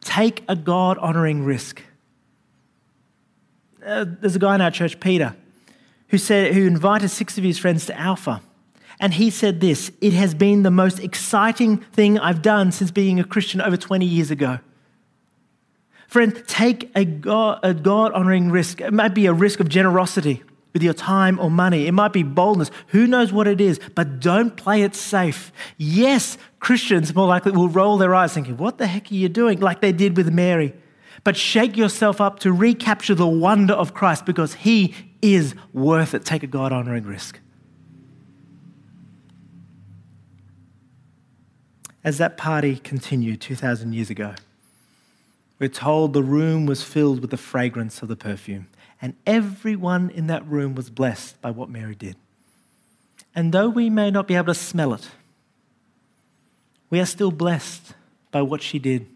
Take 0.00 0.42
a 0.48 0.56
God 0.56 0.96
honoring 0.96 1.44
risk. 1.44 1.82
Uh, 3.84 4.06
there's 4.08 4.36
a 4.36 4.38
guy 4.38 4.54
in 4.54 4.62
our 4.62 4.70
church, 4.70 5.00
Peter, 5.00 5.36
who 6.08 6.16
said 6.16 6.54
who 6.54 6.66
invited 6.66 7.10
six 7.10 7.36
of 7.36 7.44
his 7.44 7.58
friends 7.58 7.84
to 7.84 8.00
Alpha. 8.00 8.40
And 8.98 9.12
he 9.12 9.28
said 9.28 9.60
this 9.60 9.92
It 10.00 10.14
has 10.14 10.32
been 10.32 10.62
the 10.62 10.70
most 10.70 11.00
exciting 11.00 11.76
thing 11.76 12.18
I've 12.18 12.40
done 12.40 12.72
since 12.72 12.90
being 12.90 13.20
a 13.20 13.24
Christian 13.24 13.60
over 13.60 13.76
20 13.76 14.06
years 14.06 14.30
ago. 14.30 14.60
Friend, 16.08 16.42
take 16.46 16.90
a 16.94 17.04
God, 17.04 17.60
honoring 18.14 18.50
risk. 18.50 18.80
It 18.80 18.94
might 18.94 19.12
be 19.12 19.26
a 19.26 19.34
risk 19.34 19.60
of 19.60 19.68
generosity 19.68 20.42
with 20.74 20.82
your 20.82 20.92
time 20.92 21.38
or 21.38 21.50
money. 21.50 21.86
It 21.86 21.92
might 21.92 22.12
be 22.12 22.22
boldness. 22.22 22.70
Who 22.88 23.06
knows 23.06 23.32
what 23.32 23.46
it 23.46 23.60
is? 23.60 23.80
But 23.94 24.20
don't 24.20 24.54
play 24.56 24.82
it 24.82 24.94
safe. 24.94 25.52
Yes, 25.78 26.36
Christians 26.58 27.14
more 27.14 27.28
likely 27.28 27.52
will 27.52 27.68
roll 27.68 27.96
their 27.96 28.14
eyes 28.14 28.34
thinking, 28.34 28.58
What 28.58 28.76
the 28.76 28.86
heck 28.86 29.10
are 29.10 29.14
you 29.14 29.30
doing? 29.30 29.60
like 29.60 29.80
they 29.80 29.92
did 29.92 30.16
with 30.16 30.30
Mary. 30.30 30.74
But 31.22 31.36
shake 31.36 31.76
yourself 31.76 32.20
up 32.20 32.40
to 32.40 32.52
recapture 32.52 33.14
the 33.14 33.26
wonder 33.26 33.72
of 33.72 33.94
Christ 33.94 34.26
because 34.26 34.54
he 34.54 34.94
is 35.22 35.54
worth 35.72 36.12
it. 36.12 36.24
Take 36.24 36.42
a 36.42 36.46
God 36.46 36.70
honoring 36.72 37.04
risk. 37.04 37.40
As 42.02 42.18
that 42.18 42.36
party 42.36 42.76
continued 42.76 43.40
2,000 43.40 43.94
years 43.94 44.10
ago, 44.10 44.34
we're 45.58 45.68
told 45.68 46.12
the 46.12 46.22
room 46.22 46.66
was 46.66 46.82
filled 46.82 47.20
with 47.20 47.30
the 47.30 47.36
fragrance 47.36 48.02
of 48.02 48.08
the 48.08 48.16
perfume 48.16 48.66
and 49.00 49.14
everyone 49.26 50.10
in 50.10 50.28
that 50.28 50.46
room 50.46 50.74
was 50.74 50.90
blessed 50.90 51.40
by 51.40 51.50
what 51.50 51.68
Mary 51.68 51.94
did. 51.94 52.16
And 53.34 53.52
though 53.52 53.68
we 53.68 53.90
may 53.90 54.10
not 54.10 54.26
be 54.26 54.34
able 54.34 54.46
to 54.46 54.54
smell 54.54 54.94
it, 54.94 55.10
we 56.90 57.00
are 57.00 57.06
still 57.06 57.30
blessed 57.30 57.94
by 58.30 58.42
what 58.42 58.62
she 58.62 58.78
did. 58.78 59.06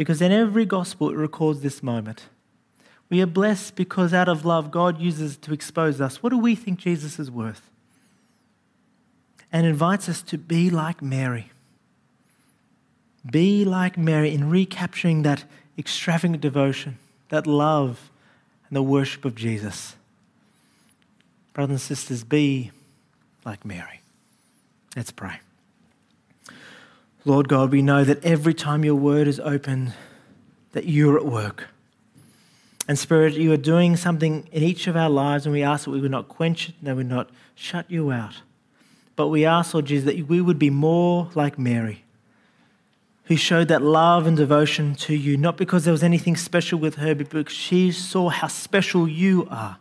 because 0.00 0.22
in 0.22 0.32
every 0.32 0.64
gospel 0.64 1.10
it 1.10 1.14
records 1.14 1.60
this 1.60 1.82
moment. 1.82 2.24
We 3.10 3.20
are 3.20 3.26
blessed 3.26 3.76
because 3.76 4.14
out 4.14 4.30
of 4.30 4.46
love, 4.46 4.70
God 4.70 4.98
uses 4.98 5.36
to 5.36 5.52
expose 5.52 6.00
us. 6.00 6.22
What 6.22 6.30
do 6.30 6.38
we 6.38 6.54
think 6.54 6.78
Jesus 6.78 7.18
is 7.18 7.30
worth? 7.30 7.68
And 9.52 9.66
invites 9.66 10.08
us 10.08 10.22
to 10.22 10.38
be 10.38 10.70
like 10.70 11.02
Mary. 11.02 11.50
Be 13.28 13.64
like 13.64 13.98
Mary 13.98 14.32
in 14.32 14.48
recapturing 14.48 15.22
that 15.22 15.44
extravagant 15.76 16.40
devotion, 16.40 16.98
that 17.28 17.46
love, 17.46 18.10
and 18.68 18.76
the 18.76 18.82
worship 18.82 19.24
of 19.24 19.34
Jesus. 19.34 19.94
Brothers 21.52 21.72
and 21.72 21.80
sisters, 21.80 22.24
be 22.24 22.70
like 23.44 23.64
Mary. 23.64 24.00
Let's 24.96 25.10
pray. 25.10 25.40
Lord 27.24 27.48
God, 27.48 27.70
we 27.70 27.82
know 27.82 28.04
that 28.04 28.24
every 28.24 28.54
time 28.54 28.84
your 28.84 28.94
word 28.94 29.28
is 29.28 29.38
opened, 29.40 29.92
that 30.72 30.86
you're 30.86 31.16
at 31.16 31.26
work. 31.26 31.68
And 32.88 32.98
Spirit, 32.98 33.34
you 33.34 33.52
are 33.52 33.58
doing 33.58 33.96
something 33.96 34.48
in 34.50 34.62
each 34.62 34.86
of 34.86 34.96
our 34.96 35.10
lives, 35.10 35.46
and 35.46 35.52
we 35.52 35.62
ask 35.62 35.84
that 35.84 35.90
we 35.90 36.00
would 36.00 36.10
not 36.10 36.28
quench 36.28 36.70
it, 36.70 36.74
that 36.82 36.96
we 36.96 37.04
would 37.04 37.10
not 37.10 37.30
shut 37.54 37.90
you 37.90 38.10
out. 38.10 38.42
But 39.16 39.28
we 39.28 39.44
ask, 39.44 39.74
Lord 39.74 39.86
Jesus, 39.86 40.06
that 40.06 40.28
we 40.28 40.40
would 40.40 40.58
be 40.58 40.70
more 40.70 41.30
like 41.34 41.58
Mary, 41.58 42.04
who 43.30 43.36
showed 43.36 43.68
that 43.68 43.80
love 43.80 44.26
and 44.26 44.36
devotion 44.36 44.92
to 44.92 45.14
you, 45.14 45.36
not 45.36 45.56
because 45.56 45.84
there 45.84 45.92
was 45.92 46.02
anything 46.02 46.34
special 46.34 46.80
with 46.80 46.96
her, 46.96 47.14
but 47.14 47.30
because 47.30 47.54
she 47.54 47.92
saw 47.92 48.28
how 48.28 48.48
special 48.48 49.06
you 49.06 49.46
are. 49.48 49.78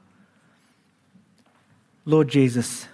Lord 2.06 2.28
Jesus, 2.28 2.88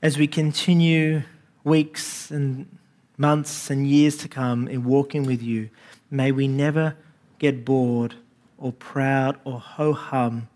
as 0.00 0.16
we 0.16 0.28
continue 0.28 1.24
weeks 1.64 2.30
and 2.30 2.78
months 3.18 3.68
and 3.68 3.84
years 3.84 4.16
to 4.18 4.28
come 4.28 4.68
in 4.68 4.84
walking 4.84 5.24
with 5.24 5.42
you, 5.42 5.70
may 6.08 6.30
we 6.30 6.46
never 6.46 6.96
get 7.40 7.64
bored 7.64 8.14
or 8.58 8.70
proud 8.70 9.40
or 9.42 9.58
ho 9.58 9.92
hum 9.92 10.48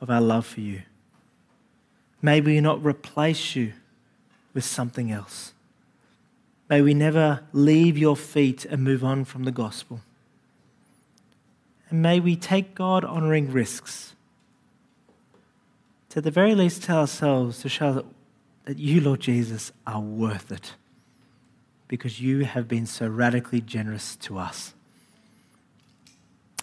of 0.00 0.08
our 0.08 0.20
love 0.20 0.46
for 0.46 0.60
you. 0.60 0.82
May 2.22 2.40
we 2.40 2.60
not 2.60 2.80
replace 2.84 3.56
you 3.56 3.72
with 4.54 4.64
something 4.64 5.10
else. 5.10 5.52
May 6.70 6.82
we 6.82 6.94
never 6.94 7.40
leave 7.52 7.98
your 7.98 8.16
feet 8.16 8.64
and 8.64 8.84
move 8.84 9.02
on 9.04 9.24
from 9.24 9.42
the 9.42 9.50
gospel. 9.50 10.00
And 11.90 12.00
may 12.00 12.20
we 12.20 12.36
take 12.36 12.76
God 12.76 13.04
honoring 13.04 13.50
risks 13.50 14.14
to 16.10 16.18
at 16.18 16.24
the 16.24 16.30
very 16.30 16.54
least 16.54 16.84
tell 16.84 17.00
ourselves 17.00 17.60
to 17.62 17.68
show 17.68 17.92
that, 17.92 18.04
that 18.66 18.78
you, 18.78 19.00
Lord 19.00 19.18
Jesus, 19.18 19.72
are 19.84 20.00
worth 20.00 20.52
it 20.52 20.74
because 21.88 22.20
you 22.20 22.44
have 22.44 22.68
been 22.68 22.86
so 22.86 23.08
radically 23.08 23.60
generous 23.60 24.14
to 24.16 24.38
us. 24.38 24.72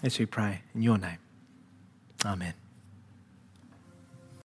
As 0.02 0.18
we 0.18 0.24
pray 0.24 0.62
in 0.74 0.80
your 0.80 0.96
name. 0.96 1.18
Amen. 2.24 2.54